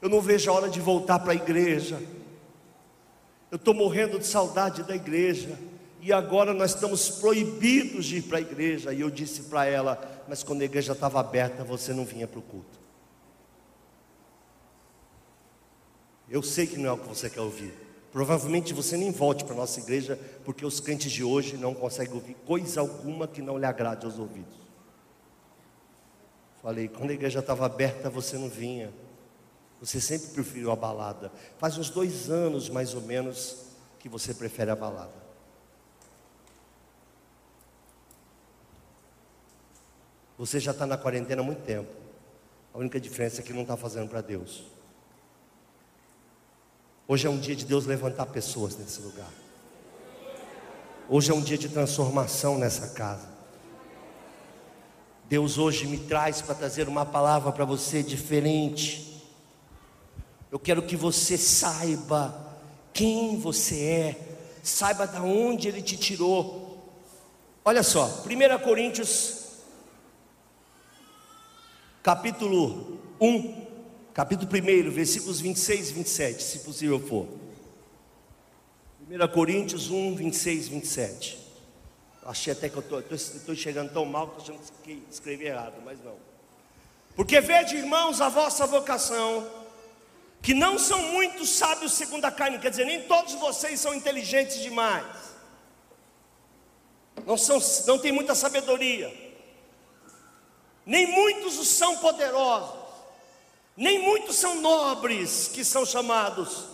Eu 0.00 0.08
não 0.08 0.22
vejo 0.22 0.50
a 0.50 0.54
hora 0.54 0.70
de 0.70 0.80
voltar 0.80 1.18
para 1.18 1.32
a 1.32 1.36
igreja. 1.36 2.02
Eu 3.50 3.56
estou 3.56 3.74
morrendo 3.74 4.18
de 4.18 4.26
saudade 4.26 4.82
da 4.82 4.96
igreja. 4.96 5.58
E 6.00 6.10
agora 6.10 6.54
nós 6.54 6.74
estamos 6.74 7.10
proibidos 7.10 8.06
de 8.06 8.16
ir 8.16 8.22
para 8.22 8.38
a 8.38 8.40
igreja. 8.40 8.94
E 8.94 9.02
eu 9.02 9.10
disse 9.10 9.42
para 9.42 9.66
ela: 9.66 10.24
Mas 10.26 10.42
quando 10.42 10.62
a 10.62 10.64
igreja 10.64 10.94
estava 10.94 11.20
aberta, 11.20 11.62
você 11.62 11.92
não 11.92 12.06
vinha 12.06 12.26
para 12.26 12.38
o 12.38 12.42
culto. 12.42 12.79
Eu 16.30 16.42
sei 16.42 16.66
que 16.66 16.78
não 16.78 16.88
é 16.88 16.92
o 16.92 16.98
que 16.98 17.08
você 17.08 17.28
quer 17.28 17.40
ouvir. 17.40 17.74
Provavelmente 18.12 18.72
você 18.72 18.96
nem 18.96 19.10
volte 19.10 19.44
para 19.44 19.54
a 19.54 19.58
nossa 19.58 19.80
igreja, 19.80 20.18
porque 20.44 20.64
os 20.64 20.78
crentes 20.78 21.10
de 21.10 21.24
hoje 21.24 21.56
não 21.56 21.74
conseguem 21.74 22.14
ouvir 22.14 22.34
coisa 22.46 22.80
alguma 22.80 23.26
que 23.26 23.42
não 23.42 23.58
lhe 23.58 23.66
agrade 23.66 24.06
aos 24.06 24.18
ouvidos. 24.18 24.54
Falei, 26.62 26.88
quando 26.88 27.10
a 27.10 27.14
igreja 27.14 27.40
estava 27.40 27.66
aberta, 27.66 28.08
você 28.08 28.36
não 28.38 28.48
vinha. 28.48 28.92
Você 29.80 30.00
sempre 30.00 30.28
preferiu 30.28 30.70
a 30.70 30.76
balada. 30.76 31.32
Faz 31.58 31.78
uns 31.78 31.90
dois 31.90 32.30
anos, 32.30 32.68
mais 32.68 32.94
ou 32.94 33.00
menos, 33.00 33.64
que 33.98 34.08
você 34.08 34.32
prefere 34.34 34.70
a 34.70 34.76
balada. 34.76 35.20
Você 40.36 40.60
já 40.60 40.70
está 40.70 40.86
na 40.86 40.96
quarentena 40.96 41.42
há 41.42 41.44
muito 41.44 41.62
tempo. 41.62 41.90
A 42.72 42.78
única 42.78 43.00
diferença 43.00 43.40
é 43.40 43.44
que 43.44 43.52
não 43.52 43.62
está 43.62 43.76
fazendo 43.76 44.08
para 44.08 44.20
Deus. 44.20 44.64
Hoje 47.10 47.26
é 47.26 47.30
um 47.30 47.40
dia 47.40 47.56
de 47.56 47.64
Deus 47.64 47.86
levantar 47.86 48.26
pessoas 48.26 48.76
nesse 48.76 49.00
lugar. 49.00 49.32
Hoje 51.08 51.32
é 51.32 51.34
um 51.34 51.40
dia 51.40 51.58
de 51.58 51.68
transformação 51.68 52.56
nessa 52.56 52.86
casa. 52.90 53.28
Deus 55.28 55.58
hoje 55.58 55.88
me 55.88 55.98
traz 55.98 56.40
para 56.40 56.54
trazer 56.54 56.86
uma 56.86 57.04
palavra 57.04 57.50
para 57.50 57.64
você 57.64 58.00
diferente. 58.00 59.24
Eu 60.52 60.58
quero 60.60 60.82
que 60.82 60.94
você 60.94 61.36
saiba 61.36 62.32
quem 62.92 63.40
você 63.40 63.84
é, 63.84 64.36
saiba 64.62 65.04
de 65.04 65.18
onde 65.18 65.66
Ele 65.66 65.82
te 65.82 65.96
tirou. 65.96 66.94
Olha 67.64 67.82
só, 67.82 68.22
1 68.24 68.62
Coríntios, 68.62 69.46
capítulo 72.04 73.00
1, 73.20 73.69
capítulo 74.12 74.48
1, 74.50 74.90
versículos 74.90 75.40
26 75.40 75.90
e 75.90 75.92
27, 75.92 76.42
se 76.42 76.58
possível 76.60 77.00
for. 77.00 77.28
1 79.08 79.28
Coríntios 79.32 79.90
1, 79.90 80.14
26 80.14 80.66
e 80.66 80.70
27. 80.70 81.38
Achei 82.24 82.52
até 82.52 82.68
que 82.68 82.76
eu 82.76 82.84
estou 83.10 83.54
chegando 83.54 83.92
tão 83.92 84.04
mal 84.04 84.28
que 84.28 84.40
estou 84.40 84.54
achando 84.54 84.72
que 84.82 85.02
escrevi 85.10 85.46
errado, 85.46 85.82
mas 85.84 85.98
não. 86.04 86.16
Porque 87.16 87.40
vede, 87.40 87.76
irmãos, 87.76 88.20
a 88.20 88.28
vossa 88.28 88.66
vocação 88.66 89.50
que 90.42 90.54
não 90.54 90.78
são 90.78 91.02
muitos 91.12 91.50
sábios 91.50 91.92
segundo 91.92 92.24
a 92.24 92.30
carne, 92.30 92.58
quer 92.58 92.70
dizer, 92.70 92.84
nem 92.84 93.02
todos 93.02 93.34
vocês 93.34 93.78
são 93.78 93.94
inteligentes 93.94 94.60
demais, 94.60 95.06
não, 97.26 97.36
são, 97.36 97.58
não 97.86 97.98
tem 97.98 98.10
muita 98.10 98.34
sabedoria, 98.34 99.12
nem 100.86 101.06
muitos 101.06 101.58
os 101.58 101.68
são 101.68 101.98
poderosos, 101.98 102.79
nem 103.76 103.98
muitos 103.98 104.36
são 104.36 104.60
nobres 104.60 105.50
que 105.52 105.64
são 105.64 105.86
chamados. 105.86 106.64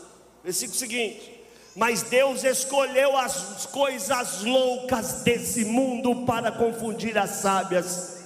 Versículo 0.42 0.78
seguinte: 0.78 1.36
mas 1.76 2.02
Deus 2.02 2.42
escolheu 2.42 3.14
as 3.18 3.66
coisas 3.66 4.42
loucas 4.42 5.22
desse 5.22 5.62
mundo 5.66 6.24
para 6.24 6.50
confundir 6.50 7.18
as 7.18 7.30
sábias. 7.30 8.16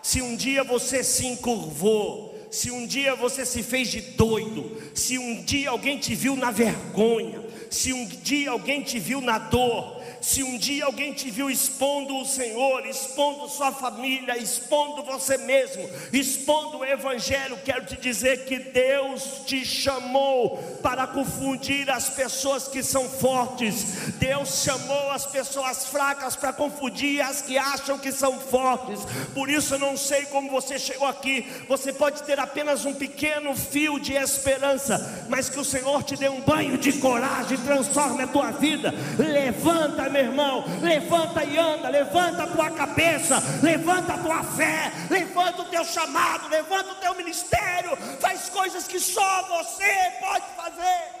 Se 0.00 0.22
um 0.22 0.36
dia 0.36 0.62
você 0.62 1.02
se 1.02 1.26
encurvou, 1.26 2.48
se 2.48 2.70
um 2.70 2.86
dia 2.86 3.16
você 3.16 3.44
se 3.44 3.60
fez 3.64 3.88
de 3.88 4.00
doido, 4.00 4.80
se 4.94 5.18
um 5.18 5.42
dia 5.42 5.70
alguém 5.70 5.98
te 5.98 6.14
viu 6.14 6.36
na 6.36 6.52
vergonha, 6.52 7.42
se 7.68 7.92
um 7.92 8.06
dia 8.06 8.52
alguém 8.52 8.82
te 8.82 9.00
viu 9.00 9.20
na 9.20 9.36
dor, 9.36 9.95
se 10.26 10.42
um 10.42 10.58
dia 10.58 10.84
alguém 10.84 11.12
te 11.12 11.30
viu 11.30 11.48
expondo 11.48 12.16
o 12.16 12.26
Senhor, 12.26 12.84
expondo 12.84 13.48
sua 13.48 13.70
família, 13.70 14.36
expondo 14.36 15.04
você 15.04 15.38
mesmo, 15.38 15.88
expondo 16.12 16.78
o 16.78 16.84
Evangelho, 16.84 17.56
quero 17.64 17.86
te 17.86 17.96
dizer 17.96 18.44
que 18.44 18.58
Deus 18.58 19.42
te 19.46 19.64
chamou 19.64 20.58
para 20.82 21.06
confundir 21.06 21.88
as 21.88 22.08
pessoas 22.08 22.66
que 22.66 22.82
são 22.82 23.08
fortes, 23.08 24.14
Deus 24.18 24.64
chamou 24.64 25.12
as 25.12 25.24
pessoas 25.24 25.86
fracas 25.86 26.34
para 26.34 26.52
confundir 26.52 27.20
as 27.20 27.40
que 27.40 27.56
acham 27.56 27.96
que 27.96 28.10
são 28.10 28.40
fortes. 28.40 29.06
Por 29.32 29.48
isso 29.48 29.74
eu 29.74 29.78
não 29.78 29.96
sei 29.96 30.26
como 30.26 30.50
você 30.50 30.76
chegou 30.76 31.06
aqui, 31.06 31.46
você 31.68 31.92
pode 31.92 32.24
ter 32.24 32.40
apenas 32.40 32.84
um 32.84 32.94
pequeno 32.94 33.54
fio 33.54 34.00
de 34.00 34.14
esperança, 34.14 35.24
mas 35.28 35.48
que 35.48 35.60
o 35.60 35.64
Senhor 35.64 36.02
te 36.02 36.16
dê 36.16 36.28
um 36.28 36.40
banho 36.40 36.76
de 36.76 36.94
coragem, 36.94 37.58
transforme 37.58 38.24
a 38.24 38.26
tua 38.26 38.50
vida, 38.50 38.92
levanta 39.16 40.15
meu 40.16 40.24
irmão, 40.24 40.64
levanta 40.80 41.44
e 41.44 41.58
anda, 41.58 41.88
levanta 41.88 42.44
a 42.44 42.46
tua 42.46 42.70
cabeça, 42.70 43.36
levanta 43.62 44.14
a 44.14 44.18
tua 44.18 44.42
fé, 44.42 44.90
levanta 45.10 45.62
o 45.62 45.66
teu 45.66 45.84
chamado, 45.84 46.48
levanta 46.48 46.92
o 46.92 46.94
teu 46.96 47.14
ministério, 47.14 47.94
faz 48.18 48.48
coisas 48.48 48.86
que 48.88 48.98
só 48.98 49.42
você 49.42 50.12
pode 50.18 50.46
fazer. 50.56 51.16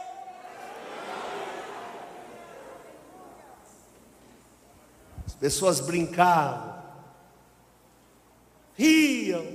As 5.26 5.34
pessoas 5.34 5.80
brincavam, 5.80 6.82
riam, 8.74 9.46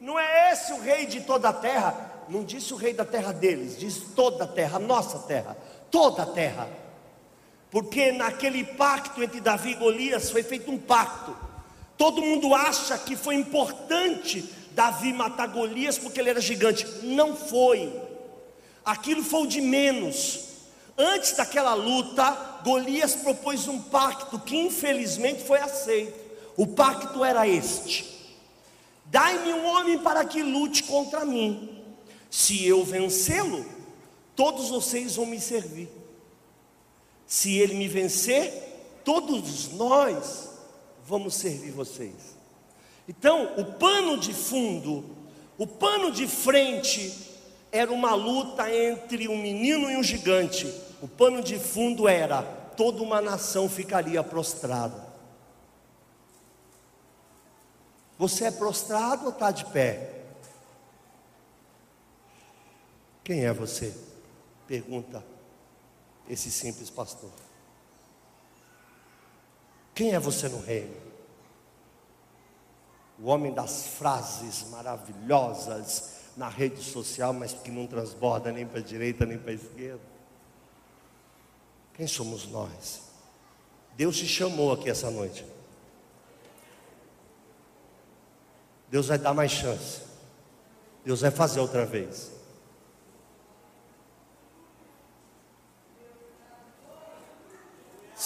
não 0.00 0.18
é 0.18 0.52
esse 0.52 0.72
o 0.72 0.80
rei 0.80 1.06
de 1.06 1.20
toda 1.20 1.50
a 1.50 1.52
terra, 1.52 2.24
não 2.28 2.42
disse 2.42 2.74
o 2.74 2.76
rei 2.76 2.92
da 2.92 3.04
terra 3.04 3.32
deles, 3.32 3.78
diz 3.78 3.98
toda 4.16 4.42
a 4.42 4.48
terra, 4.48 4.80
nossa 4.80 5.20
terra, 5.20 5.56
toda 5.88 6.24
a 6.24 6.26
terra. 6.26 6.87
Porque 7.70 8.12
naquele 8.12 8.64
pacto 8.64 9.22
entre 9.22 9.40
Davi 9.40 9.70
e 9.70 9.74
Golias 9.74 10.30
foi 10.30 10.42
feito 10.42 10.70
um 10.70 10.78
pacto. 10.78 11.36
Todo 11.96 12.22
mundo 12.22 12.54
acha 12.54 12.96
que 12.96 13.16
foi 13.16 13.34
importante 13.34 14.48
Davi 14.72 15.12
matar 15.12 15.48
Golias 15.48 15.98
porque 15.98 16.20
ele 16.20 16.30
era 16.30 16.40
gigante. 16.40 16.86
Não 17.02 17.36
foi. 17.36 17.92
Aquilo 18.84 19.22
foi 19.22 19.42
o 19.42 19.46
de 19.46 19.60
menos. 19.60 20.46
Antes 20.96 21.32
daquela 21.32 21.74
luta, 21.74 22.60
Golias 22.64 23.14
propôs 23.14 23.68
um 23.68 23.82
pacto 23.82 24.38
que 24.38 24.56
infelizmente 24.56 25.44
foi 25.44 25.58
aceito. 25.58 26.18
O 26.56 26.66
pacto 26.66 27.24
era 27.24 27.46
este: 27.46 28.04
Dai-me 29.04 29.52
um 29.52 29.66
homem 29.66 29.98
para 29.98 30.24
que 30.24 30.42
lute 30.42 30.84
contra 30.84 31.24
mim. 31.24 31.82
Se 32.30 32.66
eu 32.66 32.84
vencê-lo, 32.84 33.64
todos 34.34 34.68
vocês 34.68 35.16
vão 35.16 35.26
me 35.26 35.40
servir. 35.40 35.97
Se 37.28 37.58
ele 37.58 37.74
me 37.74 37.86
vencer, 37.86 38.50
todos 39.04 39.70
nós 39.72 40.48
vamos 41.06 41.34
servir 41.34 41.70
vocês. 41.72 42.14
Então, 43.06 43.52
o 43.58 43.66
pano 43.74 44.16
de 44.16 44.32
fundo, 44.32 45.04
o 45.58 45.66
pano 45.66 46.10
de 46.10 46.26
frente, 46.26 47.14
era 47.70 47.92
uma 47.92 48.14
luta 48.14 48.74
entre 48.74 49.28
um 49.28 49.36
menino 49.36 49.90
e 49.90 49.96
um 49.96 50.02
gigante. 50.02 50.66
O 51.02 51.06
pano 51.06 51.42
de 51.42 51.58
fundo 51.58 52.08
era: 52.08 52.42
toda 52.42 53.02
uma 53.02 53.20
nação 53.20 53.68
ficaria 53.68 54.24
prostrada. 54.24 55.06
Você 58.18 58.46
é 58.46 58.50
prostrado 58.50 59.26
ou 59.26 59.30
está 59.30 59.50
de 59.50 59.66
pé? 59.66 60.14
Quem 63.22 63.44
é 63.44 63.52
você? 63.52 63.94
Pergunta 64.66 65.22
esse 66.28 66.50
simples 66.50 66.90
pastor? 66.90 67.30
Quem 69.94 70.14
é 70.14 70.18
você 70.18 70.48
no 70.48 70.60
reino? 70.60 70.94
O 73.18 73.26
homem 73.26 73.52
das 73.52 73.88
frases 73.88 74.68
maravilhosas 74.70 76.18
na 76.36 76.48
rede 76.48 76.82
social, 76.82 77.32
mas 77.32 77.52
que 77.52 77.70
não 77.70 77.86
transborda 77.86 78.52
nem 78.52 78.64
para 78.64 78.78
a 78.78 78.82
direita 78.82 79.26
nem 79.26 79.36
para 79.36 79.50
a 79.50 79.54
esquerda. 79.54 80.00
Quem 81.94 82.06
somos 82.06 82.46
nós? 82.46 83.02
Deus 83.96 84.16
te 84.16 84.28
chamou 84.28 84.72
aqui 84.72 84.88
essa 84.88 85.10
noite. 85.10 85.44
Deus 88.88 89.08
vai 89.08 89.18
dar 89.18 89.34
mais 89.34 89.50
chance. 89.50 90.02
Deus 91.04 91.20
vai 91.20 91.32
fazer 91.32 91.58
outra 91.58 91.84
vez. 91.84 92.37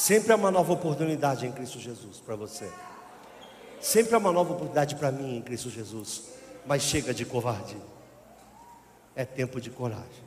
Sempre 0.03 0.33
há 0.33 0.35
uma 0.35 0.51
nova 0.51 0.73
oportunidade 0.73 1.47
em 1.47 1.53
Cristo 1.53 1.79
Jesus 1.79 2.19
para 2.19 2.35
você. 2.35 2.69
Sempre 3.81 4.17
há 4.17 4.19
uma 4.19 4.33
nova 4.33 4.53
oportunidade 4.53 4.97
para 4.97 5.13
mim 5.13 5.37
em 5.37 5.41
Cristo 5.41 5.71
Jesus. 5.71 6.25
Mas 6.67 6.83
chega 6.83 7.15
de 7.15 7.25
covardia. 7.25 7.81
É 9.15 9.25
tempo 9.25 9.61
de 9.61 9.71
coragem. 9.71 10.25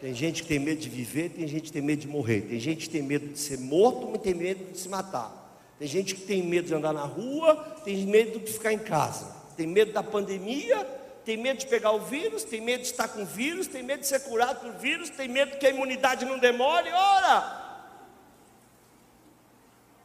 Tem 0.00 0.12
gente 0.12 0.42
que 0.42 0.48
tem 0.48 0.58
medo 0.58 0.80
de 0.80 0.88
viver, 0.88 1.28
tem 1.28 1.46
gente 1.46 1.66
que 1.66 1.72
tem 1.74 1.80
medo 1.80 2.00
de 2.00 2.08
morrer. 2.08 2.40
Tem 2.40 2.58
gente 2.58 2.86
que 2.86 2.90
tem 2.90 3.02
medo 3.02 3.28
de 3.28 3.38
ser 3.38 3.56
morto, 3.60 4.08
mas 4.10 4.20
tem 4.20 4.34
medo 4.34 4.72
de 4.72 4.76
se 4.80 4.88
matar. 4.88 5.62
Tem 5.78 5.86
gente 5.86 6.16
que 6.16 6.22
tem 6.22 6.42
medo 6.42 6.66
de 6.66 6.74
andar 6.74 6.92
na 6.92 7.04
rua, 7.04 7.54
tem 7.84 8.04
medo 8.04 8.40
de 8.40 8.52
ficar 8.52 8.72
em 8.72 8.80
casa. 8.80 9.32
Tem 9.56 9.68
medo 9.68 9.92
da 9.92 10.02
pandemia, 10.02 10.84
tem 11.24 11.36
medo 11.36 11.60
de 11.60 11.68
pegar 11.68 11.92
o 11.92 12.00
vírus, 12.00 12.42
tem 12.42 12.60
medo 12.60 12.80
de 12.80 12.88
estar 12.88 13.06
com 13.06 13.22
o 13.22 13.26
vírus, 13.26 13.68
tem 13.68 13.84
medo 13.84 14.00
de 14.00 14.08
ser 14.08 14.24
curado 14.24 14.58
por 14.58 14.72
vírus, 14.80 15.08
tem 15.08 15.28
medo 15.28 15.56
que 15.56 15.66
a 15.68 15.70
imunidade 15.70 16.24
não 16.24 16.36
demore. 16.36 16.90
Ora! 16.90 17.65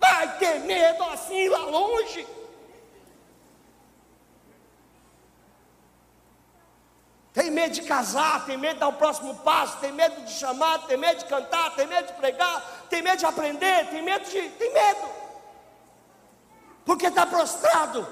Vai 0.01 0.37
ter 0.39 0.59
medo 0.61 1.03
assim 1.03 1.47
lá 1.47 1.59
longe. 1.59 2.27
Tem 7.31 7.51
medo 7.51 7.73
de 7.73 7.83
casar, 7.83 8.45
tem 8.45 8.57
medo 8.57 8.73
de 8.73 8.79
dar 8.79 8.87
o 8.89 8.93
próximo 8.93 9.35
passo, 9.35 9.77
tem 9.77 9.91
medo 9.91 10.21
de 10.25 10.31
chamar, 10.31 10.79
tem 10.87 10.97
medo 10.97 11.19
de 11.19 11.25
cantar, 11.25 11.75
tem 11.75 11.87
medo 11.87 12.07
de 12.07 12.13
pregar, 12.13 12.87
tem 12.89 13.01
medo 13.01 13.19
de 13.19 13.25
aprender, 13.25 13.89
tem 13.89 14.01
medo 14.01 14.25
de. 14.25 14.49
tem 14.49 14.73
medo. 14.73 15.07
Porque 16.83 17.05
está 17.05 17.25
prostrado. 17.25 18.05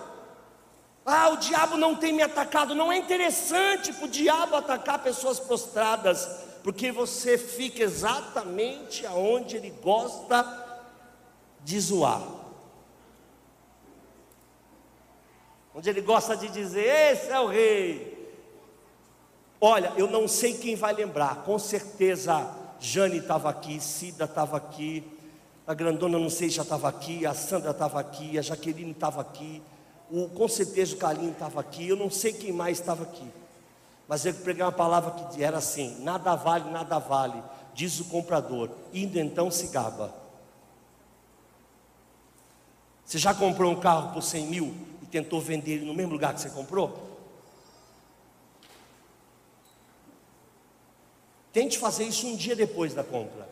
Ah, 1.04 1.30
o 1.30 1.38
diabo 1.38 1.76
não 1.76 1.96
tem 1.96 2.14
me 2.14 2.22
atacado. 2.22 2.76
Não 2.76 2.92
é 2.92 2.98
interessante 2.98 3.92
para 3.92 4.06
o 4.06 4.10
diabo 4.10 4.56
atacar 4.56 5.00
pessoas 5.00 5.40
prostradas, 5.40 6.30
porque 6.64 6.92
você 6.92 7.36
fica 7.36 7.82
exatamente 7.82 9.08
aonde 9.08 9.58
ele 9.58 9.72
gosta 9.82 10.69
de 11.70 11.80
zoar. 11.80 12.24
Onde 15.76 15.88
ele 15.88 16.02
gosta 16.02 16.36
de 16.36 16.50
dizer: 16.50 16.84
Esse 17.12 17.30
é 17.30 17.40
o 17.40 17.46
rei. 17.46 18.18
Olha, 19.62 19.94
eu 19.96 20.10
não 20.10 20.28
sei 20.28 20.56
quem 20.56 20.76
vai 20.76 20.94
lembrar, 20.94 21.44
com 21.44 21.60
certeza 21.60 22.50
Jane 22.80 23.18
estava 23.18 23.50
aqui, 23.50 23.80
Cida 23.80 24.24
estava 24.24 24.58
aqui, 24.58 25.04
a 25.68 25.74
Grandona 25.74 26.18
não 26.18 26.30
sei 26.30 26.50
já 26.50 26.64
estava 26.64 26.88
aqui, 26.88 27.26
a 27.26 27.34
Sandra 27.34 27.72
estava 27.72 28.00
aqui, 28.00 28.40
a 28.40 28.42
Jaqueline 28.42 28.92
estava 28.92 29.22
aqui, 29.22 29.62
o, 30.10 30.30
com 30.30 30.48
certeza 30.48 30.96
o 30.96 30.98
Carlinho 30.98 31.34
estava 31.34 31.60
aqui, 31.60 31.88
eu 31.90 31.98
não 31.98 32.10
sei 32.10 32.34
quem 32.34 32.54
mais 32.54 32.80
estava 32.80 33.04
aqui. 33.04 33.28
Mas 34.08 34.26
eu 34.26 34.34
preguei 34.34 34.64
uma 34.64 34.72
palavra 34.72 35.12
que 35.12 35.44
era 35.44 35.58
assim: 35.58 36.02
nada 36.02 36.36
vale, 36.36 36.72
nada 36.72 36.98
vale, 36.98 37.44
diz 37.76 38.00
o 38.00 38.06
comprador, 38.06 38.72
indo 38.92 39.20
então 39.20 39.52
se 39.52 39.68
gaba. 39.68 40.29
Você 43.10 43.18
já 43.18 43.34
comprou 43.34 43.72
um 43.72 43.80
carro 43.80 44.14
por 44.14 44.22
100 44.22 44.46
mil 44.46 44.76
e 45.02 45.06
tentou 45.08 45.42
vender 45.42 45.72
ele 45.72 45.86
no 45.86 45.96
mesmo 45.96 46.12
lugar 46.12 46.32
que 46.32 46.42
você 46.42 46.50
comprou? 46.52 47.18
Tente 51.52 51.80
fazer 51.80 52.04
isso 52.04 52.28
um 52.28 52.36
dia 52.36 52.56
depois 52.56 52.94
da 52.94 53.04
compra. 53.04 53.50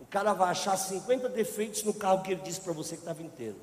O 0.00 0.06
cara 0.06 0.32
vai 0.32 0.50
achar 0.50 0.76
50 0.76 1.28
defeitos 1.28 1.84
no 1.84 1.94
carro 1.94 2.24
que 2.24 2.32
ele 2.32 2.40
disse 2.42 2.60
para 2.60 2.72
você 2.72 2.96
que 2.96 3.02
estava 3.02 3.22
inteiro. 3.22 3.60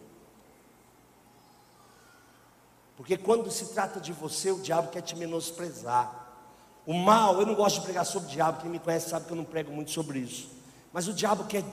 Porque 2.96 3.18
quando 3.18 3.52
se 3.52 3.74
trata 3.74 4.00
de 4.00 4.14
você, 4.14 4.50
o 4.50 4.62
diabo 4.62 4.92
quer 4.92 5.02
te 5.02 5.14
menosprezar. 5.18 6.26
O 6.86 6.94
mal, 6.94 7.38
eu 7.38 7.46
não 7.46 7.54
gosto 7.54 7.80
de 7.80 7.82
pregar 7.82 8.06
sobre 8.06 8.30
o 8.30 8.32
diabo, 8.32 8.62
quem 8.62 8.72
me 8.72 8.80
conhece 8.80 9.10
sabe 9.10 9.26
que 9.26 9.32
eu 9.34 9.38
não 9.38 9.44
prego 9.44 9.74
muito 9.74 9.92
sobre 9.92 10.20
isso. 10.20 10.50
Mas 10.94 11.06
o 11.10 11.14
diabo 11.14 11.44
quer 11.48 11.66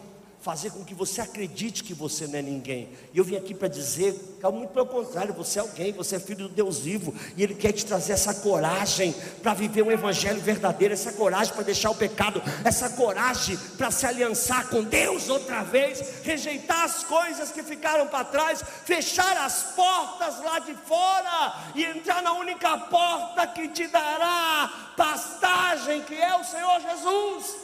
fazer 0.44 0.72
com 0.72 0.84
que 0.84 0.94
você 0.94 1.22
acredite 1.22 1.82
que 1.82 1.94
você 1.94 2.26
não 2.26 2.38
é 2.38 2.42
ninguém. 2.42 2.90
E 3.14 3.18
eu 3.18 3.24
vim 3.24 3.34
aqui 3.34 3.54
para 3.54 3.66
dizer, 3.66 4.14
muito 4.52 4.74
pelo 4.74 4.84
contrário, 4.84 5.32
você 5.32 5.58
é 5.58 5.62
alguém, 5.62 5.90
você 5.90 6.16
é 6.16 6.20
filho 6.20 6.48
do 6.48 6.54
Deus 6.54 6.80
vivo, 6.80 7.14
e 7.34 7.42
Ele 7.42 7.54
quer 7.54 7.72
te 7.72 7.86
trazer 7.86 8.12
essa 8.12 8.34
coragem 8.34 9.14
para 9.42 9.54
viver 9.54 9.80
um 9.80 9.90
evangelho 9.90 10.38
verdadeiro, 10.42 10.92
essa 10.92 11.14
coragem 11.14 11.54
para 11.54 11.62
deixar 11.62 11.90
o 11.90 11.94
pecado, 11.94 12.42
essa 12.62 12.90
coragem 12.90 13.56
para 13.78 13.90
se 13.90 14.04
aliançar 14.04 14.68
com 14.68 14.84
Deus 14.84 15.30
outra 15.30 15.62
vez, 15.62 16.22
rejeitar 16.22 16.84
as 16.84 17.02
coisas 17.04 17.50
que 17.50 17.62
ficaram 17.62 18.06
para 18.06 18.24
trás, 18.24 18.62
fechar 18.84 19.38
as 19.38 19.72
portas 19.74 20.44
lá 20.44 20.58
de 20.58 20.74
fora 20.74 21.72
e 21.74 21.84
entrar 21.86 22.22
na 22.22 22.34
única 22.34 22.76
porta 22.76 23.46
que 23.46 23.66
te 23.68 23.86
dará 23.86 24.92
pastagem, 24.94 26.02
que 26.02 26.14
é 26.14 26.36
o 26.36 26.44
Senhor 26.44 26.82
Jesus. 26.82 27.63